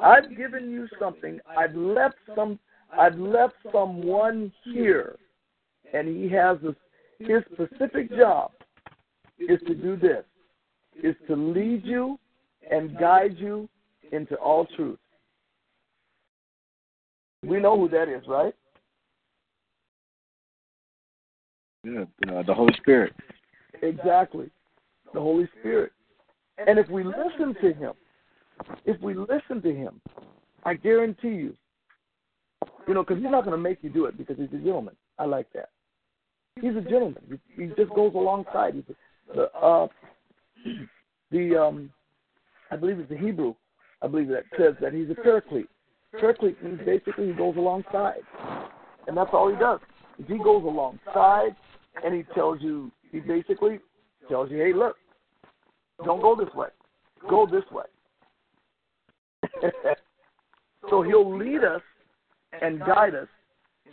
I've 0.00 0.36
given 0.36 0.70
you 0.70 0.86
something. 1.00 1.40
I've 1.56 1.74
left 1.74 2.16
some. 2.34 2.58
I've 2.96 3.18
left 3.18 3.54
someone 3.72 4.52
here, 4.64 5.16
and 5.92 6.08
he 6.08 6.28
has 6.30 6.58
a, 6.64 6.74
his 7.18 7.42
specific 7.52 8.10
job 8.16 8.52
is 9.38 9.60
to 9.66 9.74
do 9.74 9.96
this, 9.96 10.24
is 11.02 11.14
to 11.28 11.36
lead 11.36 11.84
you 11.84 12.18
and 12.70 12.98
guide 12.98 13.36
you 13.36 13.68
into 14.12 14.34
all 14.36 14.66
truth. 14.76 14.98
We 17.44 17.58
know 17.58 17.78
who 17.78 17.88
that 17.88 18.08
is, 18.08 18.22
right? 18.28 18.54
Yeah, 21.84 22.04
uh, 22.28 22.42
the 22.42 22.54
Holy 22.54 22.74
Spirit. 22.80 23.14
Exactly. 23.82 24.50
The 25.14 25.20
Holy 25.20 25.48
Spirit. 25.58 25.92
And 26.66 26.78
if 26.78 26.88
we 26.90 27.02
listen 27.02 27.54
to 27.62 27.72
him, 27.72 27.92
if 28.84 29.00
we 29.00 29.14
listen 29.14 29.62
to 29.62 29.74
him, 29.74 30.00
I 30.64 30.74
guarantee 30.74 31.28
you, 31.28 31.56
you 32.86 32.94
know, 32.94 33.02
because 33.02 33.22
he's 33.22 33.30
not 33.30 33.44
going 33.44 33.56
to 33.56 33.62
make 33.62 33.78
you 33.82 33.88
do 33.88 34.04
it 34.04 34.18
because 34.18 34.36
he's 34.36 34.52
a 34.52 34.62
gentleman. 34.62 34.94
I 35.18 35.24
like 35.24 35.46
that. 35.54 35.70
He's 36.60 36.76
a 36.76 36.82
gentleman. 36.82 37.40
He, 37.56 37.62
he 37.62 37.68
just 37.68 37.94
goes 37.94 38.12
alongside. 38.14 38.74
He's 38.74 38.96
the 39.34 39.50
uh, 39.52 39.86
the 41.30 41.56
um, 41.56 41.90
I 42.70 42.76
believe 42.76 42.98
it's 42.98 43.08
the 43.08 43.16
Hebrew. 43.16 43.54
I 44.02 44.08
believe 44.08 44.28
that 44.28 44.44
says 44.58 44.74
that 44.80 44.92
he's 44.92 45.08
a 45.10 45.14
paraclete. 45.14 45.68
Means 46.12 46.80
basically 46.84 47.28
he 47.28 47.32
goes 47.32 47.56
alongside, 47.56 48.22
and 49.06 49.16
that's 49.16 49.30
all 49.32 49.48
he 49.50 49.56
does. 49.58 49.80
He 50.26 50.38
goes 50.38 50.64
alongside 50.64 51.56
and 52.04 52.14
he 52.14 52.24
tells 52.34 52.60
you, 52.60 52.90
he 53.10 53.20
basically 53.20 53.78
tells 54.28 54.50
you, 54.50 54.58
hey, 54.58 54.72
look, 54.72 54.96
don't 56.04 56.20
go 56.20 56.36
this 56.36 56.52
way, 56.54 56.68
go 57.28 57.46
this 57.46 57.64
way. 57.70 57.84
so 60.90 61.02
he'll 61.02 61.36
lead 61.36 61.64
us 61.64 61.82
and 62.60 62.80
guide 62.80 63.14
us 63.14 63.28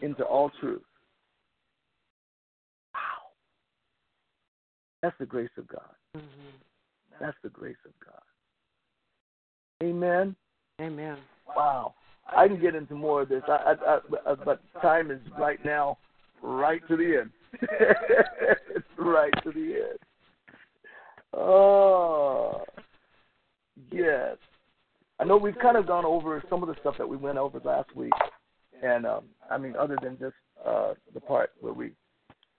into 0.02 0.24
all 0.24 0.52
truth. 0.60 0.82
Wow. 2.94 3.00
That's 5.02 5.16
the 5.20 5.26
grace 5.26 5.50
of 5.58 5.68
God. 5.68 5.96
Mm-hmm. 6.16 6.58
That's 7.20 7.38
the 7.44 7.50
grace 7.50 7.76
of 7.86 7.92
God. 8.06 8.22
Amen. 9.84 10.36
Amen. 10.82 11.18
Wow. 11.56 11.94
I 12.36 12.48
can 12.48 12.60
get 12.60 12.76
into 12.76 12.96
more 12.96 13.22
of 13.22 13.30
this, 13.30 13.44
I, 13.48 13.76
I, 13.86 13.98
I, 14.26 14.36
but 14.36 14.62
time 14.82 15.12
is 15.12 15.20
right 15.40 15.64
now 15.64 15.98
right 16.42 16.82
to 16.88 16.98
the 16.98 17.22
end. 17.22 17.32
it's 17.62 18.86
right 18.98 19.34
to 19.44 19.52
the 19.52 19.90
end. 19.90 20.00
Oh, 21.34 22.64
yes. 23.92 24.38
I 25.20 25.24
know 25.24 25.38
we've 25.38 25.58
kind 25.60 25.78
of 25.78 25.88
gone 25.88 26.06
over 26.06 26.44
some 26.50 26.62
of 26.62 26.70
the 26.70 26.76
stuff 26.82 26.96
that 26.98 27.08
we 27.08 27.18
went 27.18 27.38
over 27.38 27.60
last 27.64 27.96
week, 27.96 28.14
and 28.84 29.06
um, 29.06 29.24
I 29.50 29.58
mean, 29.58 29.76
other 29.76 29.98
than 30.02 30.18
just 30.20 30.36
uh, 30.66 30.94
the 31.14 31.20
part 31.20 31.52
where 31.60 31.74
we 31.74 31.92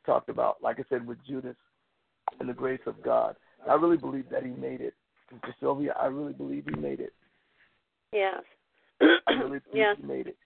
talked 0.05 0.29
about, 0.29 0.57
like 0.63 0.81
I 0.81 0.85
said, 0.89 1.07
with 1.07 1.19
Judas 1.27 1.57
and 2.41 2.49
the 2.49 2.55
grace 2.55 2.81
of 2.87 3.03
God. 3.03 3.37
I 3.69 3.75
really 3.75 3.97
believe 3.97 4.29
that 4.31 4.43
he 4.43 4.51
made 4.51 4.81
it. 4.81 4.95
Sylvia, 5.61 5.95
I 6.01 6.07
really 6.07 6.33
believe 6.33 6.65
he 6.69 6.81
made 6.81 7.01
it. 7.01 7.13
Yes. 8.13 8.43
I 9.01 9.33
really 9.33 9.61
he 9.73 10.07
made 10.07 10.29
it. 10.29 10.37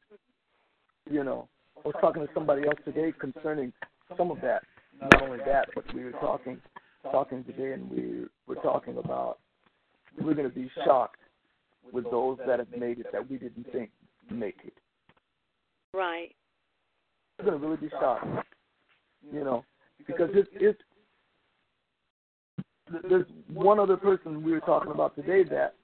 You 1.10 1.24
know, 1.24 1.48
I 1.76 1.88
was 1.88 1.94
talking 2.00 2.22
to 2.22 2.28
somebody 2.34 2.66
else 2.66 2.78
today 2.84 3.12
concerning 3.18 3.72
some 4.16 4.30
of 4.30 4.40
that. 4.42 4.62
Not 5.00 5.22
only 5.22 5.38
that, 5.46 5.68
but 5.74 5.84
we 5.94 6.04
were 6.04 6.12
talking 6.12 6.60
talking 7.10 7.42
today, 7.44 7.72
and 7.72 7.90
we 7.90 8.26
were 8.46 8.60
talking 8.62 8.98
about 8.98 9.38
we're 10.20 10.34
going 10.34 10.48
to 10.48 10.54
be 10.54 10.70
shocked 10.84 11.20
with 11.92 12.04
those 12.10 12.38
that 12.46 12.58
have 12.58 12.70
made 12.76 13.00
it 13.00 13.06
that 13.12 13.28
we 13.28 13.38
didn't 13.38 13.66
think 13.72 13.90
make 14.30 14.58
it. 14.64 14.74
Right. 15.94 16.34
We're 17.38 17.46
going 17.46 17.60
to 17.60 17.66
really 17.66 17.80
be 17.80 17.88
shocked. 17.90 18.26
You 19.32 19.44
know, 19.44 19.64
because 20.06 20.30
it 20.34 20.48
it 20.54 20.76
there's 23.08 23.26
one 23.52 23.78
other 23.78 23.96
person 23.96 24.42
we 24.42 24.52
were 24.52 24.60
talking 24.60 24.92
about 24.92 25.14
today 25.16 25.44
that 25.44 25.74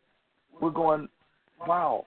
we're 0.61 0.71
going, 0.71 1.09
wow, 1.67 2.07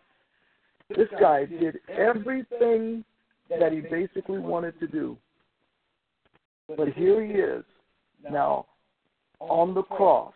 this 0.95 1.09
guy 1.19 1.45
did 1.45 1.79
everything 1.89 3.03
that 3.49 3.71
he 3.71 3.81
basically 3.81 4.39
wanted 4.39 4.79
to 4.79 4.87
do. 4.87 5.17
But 6.77 6.89
here 6.89 7.23
he 7.23 7.33
is 7.33 7.63
now 8.29 8.65
on 9.39 9.73
the 9.73 9.83
cross 9.83 10.33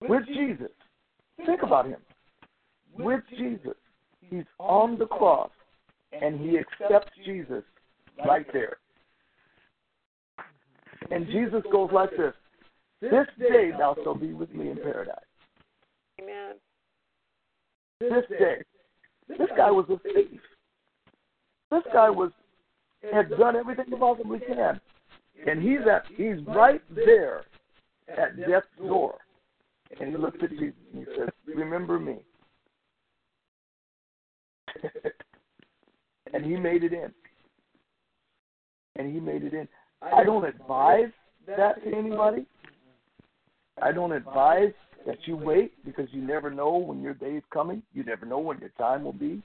with 0.00 0.26
Jesus. 0.26 0.70
Think 1.44 1.62
about 1.62 1.86
him. 1.86 2.00
With 2.96 3.22
Jesus. 3.36 3.74
He's 4.20 4.44
on 4.58 4.98
the 4.98 5.06
cross 5.06 5.50
and 6.12 6.40
he 6.40 6.58
accepts 6.58 7.12
Jesus 7.24 7.64
right 8.26 8.46
there. 8.52 8.76
And 11.10 11.26
Jesus 11.26 11.62
goes 11.70 11.90
like 11.92 12.10
this 12.10 12.34
This 13.00 13.26
day 13.38 13.70
thou 13.76 13.96
shalt 14.02 14.20
be 14.20 14.32
with 14.32 14.54
me 14.54 14.70
in 14.70 14.76
paradise. 14.76 15.16
Amen. 16.20 16.54
This 18.00 18.24
day. 18.38 18.62
This 19.38 19.48
guy 19.56 19.70
was 19.70 19.86
a 19.88 19.98
thief. 19.98 20.40
This 21.70 21.82
guy 21.92 22.10
was 22.10 22.30
had 23.12 23.30
done 23.30 23.56
everything 23.56 23.86
he 23.88 23.96
possibly 23.96 24.38
can. 24.40 24.80
And 25.46 25.62
he's 25.62 25.80
at 25.90 26.04
he's 26.16 26.44
right 26.46 26.82
there 26.94 27.44
at 28.08 28.36
death's 28.36 28.66
door. 28.78 29.16
And 30.00 30.10
he 30.10 30.16
looks 30.16 30.38
at 30.42 30.50
Jesus 30.50 30.74
and 30.92 31.06
he 31.06 31.12
says, 31.16 31.28
Remember 31.46 31.98
me. 31.98 32.18
and 36.32 36.44
he 36.44 36.56
made 36.56 36.84
it 36.84 36.92
in. 36.92 37.12
And 38.96 39.12
he 39.12 39.20
made 39.20 39.42
it 39.42 39.54
in. 39.54 39.68
I 40.02 40.24
don't 40.24 40.44
advise 40.44 41.10
that 41.46 41.82
to 41.84 41.96
anybody. 41.96 42.46
I 43.80 43.92
don't 43.92 44.12
advise 44.12 44.72
that 45.06 45.18
you 45.26 45.36
wait 45.36 45.72
because 45.84 46.08
you 46.12 46.22
never 46.22 46.50
know 46.50 46.76
when 46.76 47.02
your 47.02 47.14
day 47.14 47.32
is 47.32 47.42
coming. 47.52 47.82
You 47.92 48.04
never 48.04 48.26
know 48.26 48.38
when 48.38 48.58
your 48.58 48.70
time 48.70 49.04
will 49.04 49.12
be. 49.12 49.42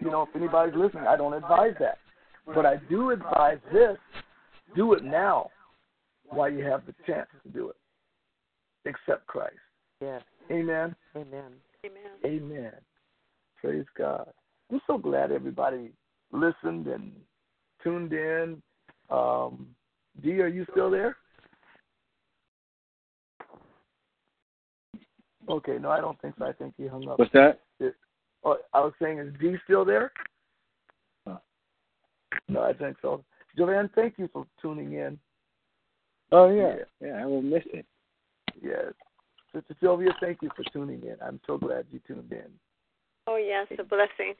You 0.00 0.10
know, 0.10 0.22
if 0.22 0.36
anybody's 0.36 0.74
listening, 0.76 1.06
I 1.08 1.16
don't 1.16 1.34
advise 1.34 1.74
that. 1.80 1.98
But 2.46 2.64
I 2.64 2.76
do 2.88 3.10
advise 3.10 3.58
this 3.72 3.96
do 4.76 4.92
it 4.92 5.02
now 5.02 5.50
while 6.24 6.50
you 6.50 6.64
have 6.64 6.86
the 6.86 6.94
chance 7.06 7.28
to 7.42 7.48
do 7.50 7.70
it. 7.70 7.76
Accept 8.88 9.26
Christ. 9.26 9.56
Yes. 10.00 10.22
Amen. 10.50 10.94
Amen. 11.16 11.52
Amen. 11.84 12.12
Amen. 12.24 12.72
Praise 13.60 13.86
God. 13.96 14.30
I'm 14.70 14.80
so 14.86 14.98
glad 14.98 15.32
everybody 15.32 15.90
listened 16.32 16.86
and 16.86 17.12
tuned 17.82 18.12
in. 18.12 18.62
Um, 19.10 19.68
Dee, 20.22 20.40
are 20.40 20.48
you 20.48 20.66
still 20.70 20.90
there? 20.90 21.16
Okay, 25.48 25.78
no, 25.80 25.90
I 25.90 26.00
don't 26.00 26.20
think 26.20 26.34
so. 26.38 26.44
I 26.46 26.52
think 26.52 26.74
he 26.76 26.86
hung 26.86 27.08
up. 27.08 27.18
What's 27.18 27.32
that? 27.32 27.60
Oh, 28.44 28.56
I 28.72 28.80
was 28.80 28.92
saying, 29.02 29.18
is 29.18 29.34
Dee 29.40 29.56
still 29.64 29.84
there? 29.84 30.12
Huh. 31.26 31.38
No, 32.48 32.62
I 32.62 32.72
think 32.72 32.96
so. 33.02 33.24
Joanne, 33.56 33.90
thank 33.94 34.14
you 34.18 34.28
for 34.32 34.46
tuning 34.62 34.92
in. 34.92 35.18
Oh 36.30 36.48
yeah, 36.50 36.76
yeah. 37.00 37.20
I 37.22 37.26
will 37.26 37.42
miss 37.42 37.64
it. 37.72 37.86
Yes. 38.62 38.92
Sister 39.54 39.74
Sylvia, 39.80 40.10
thank 40.20 40.38
you 40.42 40.50
for 40.54 40.62
tuning 40.72 41.02
in. 41.02 41.16
I'm 41.24 41.40
so 41.46 41.56
glad 41.58 41.86
you 41.90 42.00
tuned 42.06 42.30
in. 42.30 42.46
Oh 43.26 43.36
yes, 43.36 43.66
a 43.78 43.82
blessing. 43.82 44.34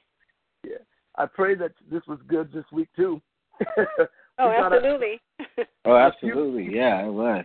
Yeah. 0.63 0.77
I 1.17 1.25
pray 1.25 1.55
that 1.55 1.71
this 1.91 2.01
was 2.07 2.19
good 2.27 2.51
this 2.53 2.65
week 2.71 2.89
too. 2.95 3.21
Oh, 4.41 4.47
We 4.51 4.55
got 4.55 4.71
a- 4.71 4.75
absolutely. 4.77 5.21
Oh, 5.83 5.97
absolutely. 5.97 6.73
Yeah, 6.73 7.05
it 7.05 7.11
was. 7.11 7.43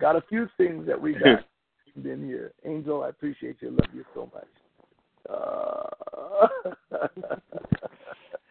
got 0.00 0.14
a 0.14 0.22
few 0.28 0.48
things 0.56 0.86
that 0.86 1.00
we 1.00 1.14
got 1.14 1.44
in 1.96 2.24
here. 2.26 2.52
Angel, 2.64 3.02
I 3.02 3.08
appreciate 3.08 3.56
you. 3.60 3.70
Love 3.70 3.94
you 3.94 4.04
so 4.14 4.30
much. 4.34 4.48
Uh, 5.28 6.48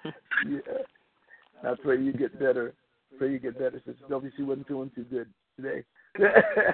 yeah. 0.47 0.59
I 1.63 1.73
pray 1.81 2.01
you 2.01 2.13
get 2.13 2.39
better. 2.39 2.73
Pray 3.17 3.31
you 3.31 3.39
get 3.39 3.57
better. 3.57 3.81
Sister 3.85 3.95
Sylvia, 4.07 4.31
she 4.37 4.43
wasn't 4.43 4.67
feeling 4.67 4.91
too 4.95 5.03
good 5.03 5.27
today. 5.55 5.83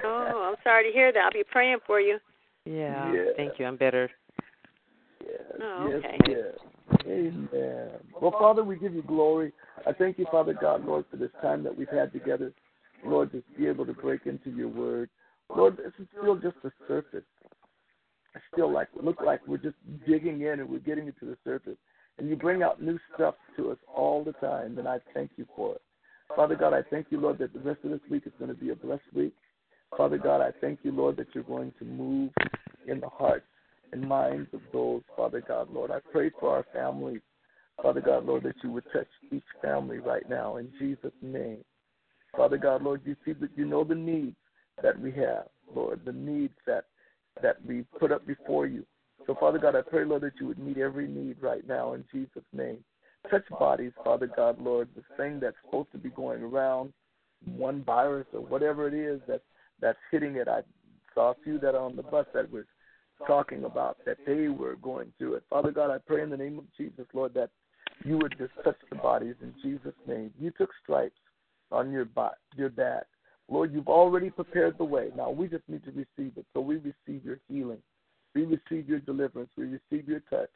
oh, 0.04 0.48
I'm 0.48 0.56
sorry 0.62 0.90
to 0.90 0.92
hear 0.92 1.12
that. 1.12 1.20
I'll 1.20 1.30
be 1.32 1.44
praying 1.50 1.78
for 1.86 2.00
you. 2.00 2.18
Yeah. 2.64 3.12
Yeah. 3.12 3.24
Thank 3.36 3.58
you. 3.58 3.66
I'm 3.66 3.76
better. 3.76 4.10
Yes, 5.24 5.40
Oh, 5.60 5.88
yes, 5.90 6.02
okay. 6.04 6.18
yes. 6.28 6.54
Amen. 7.06 7.90
Well, 8.20 8.32
Father, 8.32 8.62
we 8.62 8.76
give 8.76 8.94
you 8.94 9.02
glory. 9.02 9.52
I 9.86 9.92
thank 9.92 10.18
you, 10.18 10.26
Father 10.30 10.54
God, 10.54 10.84
Lord, 10.84 11.04
for 11.10 11.16
this 11.16 11.30
time 11.42 11.62
that 11.64 11.76
we've 11.76 11.88
had 11.88 12.12
together. 12.12 12.52
Lord, 13.04 13.32
just 13.32 13.44
be 13.56 13.66
able 13.66 13.86
to 13.86 13.92
break 13.92 14.26
into 14.26 14.50
your 14.50 14.68
word. 14.68 15.08
Lord, 15.54 15.76
this 15.76 15.92
is 15.98 16.06
still 16.18 16.36
just 16.36 16.56
the 16.62 16.72
surface. 16.88 17.24
I 18.34 18.40
still 18.52 18.70
like 18.70 18.88
look 19.00 19.20
like 19.22 19.40
we're 19.46 19.56
just 19.56 19.76
digging 20.06 20.42
in 20.42 20.60
and 20.60 20.68
we're 20.68 20.78
getting 20.78 21.06
into 21.06 21.24
the 21.24 21.36
surface. 21.44 21.76
And 22.18 22.28
you 22.28 22.36
bring 22.36 22.62
out 22.62 22.82
new 22.82 22.98
stuff 23.14 23.34
to 23.56 23.70
us 23.70 23.78
all 23.94 24.24
the 24.24 24.32
time, 24.32 24.78
and 24.78 24.88
I 24.88 24.98
thank 25.12 25.32
you 25.36 25.46
for 25.54 25.74
it. 25.74 25.82
Father 26.34 26.56
God, 26.56 26.72
I 26.72 26.82
thank 26.90 27.06
you, 27.10 27.20
Lord, 27.20 27.38
that 27.38 27.52
the 27.52 27.60
rest 27.60 27.80
of 27.84 27.90
this 27.90 28.00
week 28.10 28.24
is 28.26 28.32
going 28.38 28.54
to 28.54 28.58
be 28.58 28.70
a 28.70 28.74
blessed 28.74 29.02
week. 29.14 29.34
Father 29.96 30.18
God, 30.18 30.40
I 30.40 30.50
thank 30.60 30.80
you, 30.82 30.92
Lord, 30.92 31.16
that 31.18 31.28
you're 31.34 31.44
going 31.44 31.72
to 31.78 31.84
move 31.84 32.32
in 32.88 33.00
the 33.00 33.08
hearts 33.08 33.46
and 33.92 34.06
minds 34.06 34.48
of 34.52 34.60
those, 34.72 35.02
Father 35.16 35.42
God, 35.46 35.70
Lord. 35.72 35.90
I 35.90 35.98
pray 36.12 36.30
for 36.40 36.50
our 36.50 36.66
families, 36.72 37.20
Father 37.82 38.00
God, 38.00 38.26
Lord, 38.26 38.42
that 38.44 38.56
you 38.62 38.72
would 38.72 38.84
touch 38.92 39.08
each 39.30 39.44
family 39.62 39.98
right 39.98 40.28
now 40.28 40.56
in 40.56 40.70
Jesus' 40.78 41.12
name. 41.22 41.58
Father 42.36 42.58
God, 42.58 42.82
Lord, 42.82 43.02
you 43.04 43.16
see 43.24 43.32
that 43.34 43.50
you 43.56 43.64
know 43.64 43.84
the 43.84 43.94
needs 43.94 44.36
that 44.82 44.98
we 45.00 45.12
have, 45.12 45.46
Lord, 45.74 46.00
the 46.04 46.12
needs 46.12 46.54
that 46.66 46.84
that 47.42 47.56
we 47.66 47.84
put 47.98 48.12
up 48.12 48.26
before 48.26 48.66
you. 48.66 48.84
So, 49.26 49.34
Father 49.38 49.58
God, 49.58 49.74
I 49.74 49.82
pray, 49.82 50.04
Lord, 50.04 50.22
that 50.22 50.32
you 50.40 50.46
would 50.46 50.58
meet 50.58 50.78
every 50.78 51.06
need 51.06 51.36
right 51.40 51.66
now 51.66 51.94
in 51.94 52.04
Jesus' 52.12 52.44
name. 52.52 52.78
Touch 53.30 53.44
bodies, 53.50 53.92
Father 54.04 54.28
God, 54.34 54.60
Lord, 54.60 54.88
the 54.94 55.02
thing 55.16 55.40
that's 55.40 55.56
supposed 55.64 55.90
to 55.92 55.98
be 55.98 56.10
going 56.10 56.42
around, 56.42 56.92
one 57.44 57.82
virus 57.84 58.26
or 58.32 58.40
whatever 58.40 58.86
it 58.88 58.94
is 58.94 59.20
that 59.26 59.42
that's 59.80 59.98
hitting 60.10 60.36
it. 60.36 60.48
I 60.48 60.60
saw 61.14 61.32
a 61.32 61.34
few 61.42 61.58
that 61.58 61.74
are 61.74 61.82
on 61.82 61.96
the 61.96 62.02
bus 62.02 62.26
that 62.34 62.50
was 62.50 62.64
talking 63.26 63.64
about 63.64 63.98
that 64.06 64.18
they 64.26 64.48
were 64.48 64.76
going 64.76 65.12
through 65.18 65.34
it. 65.34 65.42
Father 65.50 65.72
God, 65.72 65.90
I 65.90 65.98
pray 65.98 66.22
in 66.22 66.30
the 66.30 66.36
name 66.36 66.58
of 66.58 66.64
Jesus, 66.76 67.06
Lord, 67.12 67.34
that 67.34 67.50
you 68.04 68.18
would 68.18 68.34
just 68.38 68.52
touch 68.62 68.76
the 68.90 68.96
bodies 68.96 69.34
in 69.42 69.54
Jesus' 69.62 69.94
name. 70.06 70.32
You 70.38 70.52
took 70.56 70.70
stripes 70.82 71.18
on 71.72 71.90
your 71.90 72.06
your 72.56 72.68
back. 72.68 73.04
Lord, 73.48 73.72
you've 73.72 73.88
already 73.88 74.30
prepared 74.30 74.76
the 74.78 74.84
way. 74.84 75.10
Now 75.16 75.30
we 75.30 75.48
just 75.48 75.68
need 75.68 75.84
to 75.84 75.90
receive 75.90 76.36
it. 76.36 76.46
So 76.52 76.60
we 76.60 76.76
receive 76.76 77.24
your 77.24 77.38
healing. 77.48 77.82
We 78.34 78.44
receive 78.44 78.88
your 78.88 78.98
deliverance. 79.00 79.50
We 79.56 79.64
receive 79.64 80.08
your 80.08 80.20
touch. 80.28 80.50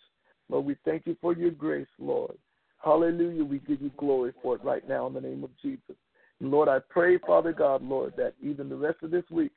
Lord, 0.49 0.65
we 0.65 0.77
thank 0.85 1.07
you 1.07 1.17
for 1.21 1.35
your 1.35 1.53
grace, 1.53 1.87
Lord. 1.99 2.37
Hallelujah. 2.83 3.45
We 3.45 3.59
give 3.61 3.81
you 3.81 3.91
glory 3.97 4.33
for 4.43 4.57
it 4.57 4.65
right 4.65 4.87
now 4.89 5.07
in 5.07 5.15
the 5.15 5.21
name 5.21 5.45
of 5.45 5.51
Jesus. 5.63 5.97
And 6.41 6.51
Lord, 6.51 6.69
I 6.69 6.79
pray, 6.89 7.19
Father 7.19 7.53
God, 7.53 7.83
Lord, 7.83 8.15
that 8.17 8.35
even 8.43 8.69
the 8.69 8.77
rest 8.77 9.03
of 9.03 9.11
this 9.11 9.25
week, 9.31 9.53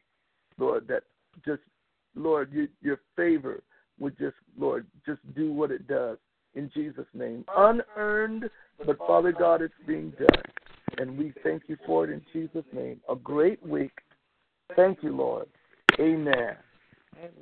Lord, 0.57 0.87
that 0.87 1.03
just, 1.45 1.61
Lord, 2.15 2.51
your, 2.51 2.67
your 2.81 2.99
favor 3.15 3.63
would 3.99 4.17
just, 4.19 4.35
Lord, 4.57 4.85
just 5.05 5.21
do 5.35 5.51
what 5.51 5.71
it 5.71 5.87
does 5.87 6.17
in 6.55 6.69
Jesus' 6.73 7.05
name. 7.13 7.45
Unearned, 7.55 8.49
but 8.85 8.97
Father 8.99 9.31
God, 9.31 9.61
it's 9.61 9.73
being 9.87 10.11
done. 10.11 10.43
And 10.97 11.17
we 11.17 11.33
thank 11.43 11.63
you 11.67 11.77
for 11.85 12.05
it 12.05 12.11
in 12.11 12.21
Jesus' 12.31 12.65
name. 12.71 13.01
A 13.09 13.15
great 13.15 13.65
week. 13.65 13.91
Thank 14.75 15.01
you, 15.01 15.15
Lord. 15.15 15.47
Amen. 15.99 16.55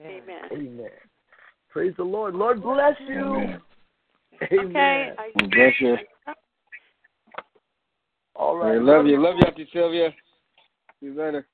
Amen. 0.06 0.42
Amen. 0.52 0.90
Praise 1.70 1.94
the 1.98 2.04
Lord. 2.04 2.36
Lord 2.36 2.62
bless 2.62 2.96
you. 3.08 3.16
Amen. 3.16 3.62
Okay. 4.42 5.12
I, 5.18 5.32
Bless 5.48 5.74
you. 5.80 5.96
All 8.36 8.62
I 8.62 8.70
right. 8.72 8.82
love 8.82 9.06
you. 9.06 9.22
Love 9.22 9.36
you, 9.38 9.48
Auntie 9.48 9.70
Sylvia. 9.72 10.10
See 11.00 11.08
you 11.08 11.14
later. 11.14 11.48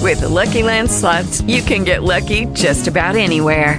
With 0.00 0.20
the 0.20 0.28
Lucky 0.28 0.62
Land 0.62 0.90
slots, 0.90 1.40
you 1.42 1.62
can 1.62 1.82
get 1.84 2.02
lucky 2.02 2.44
just 2.46 2.88
about 2.88 3.16
anywhere. 3.16 3.78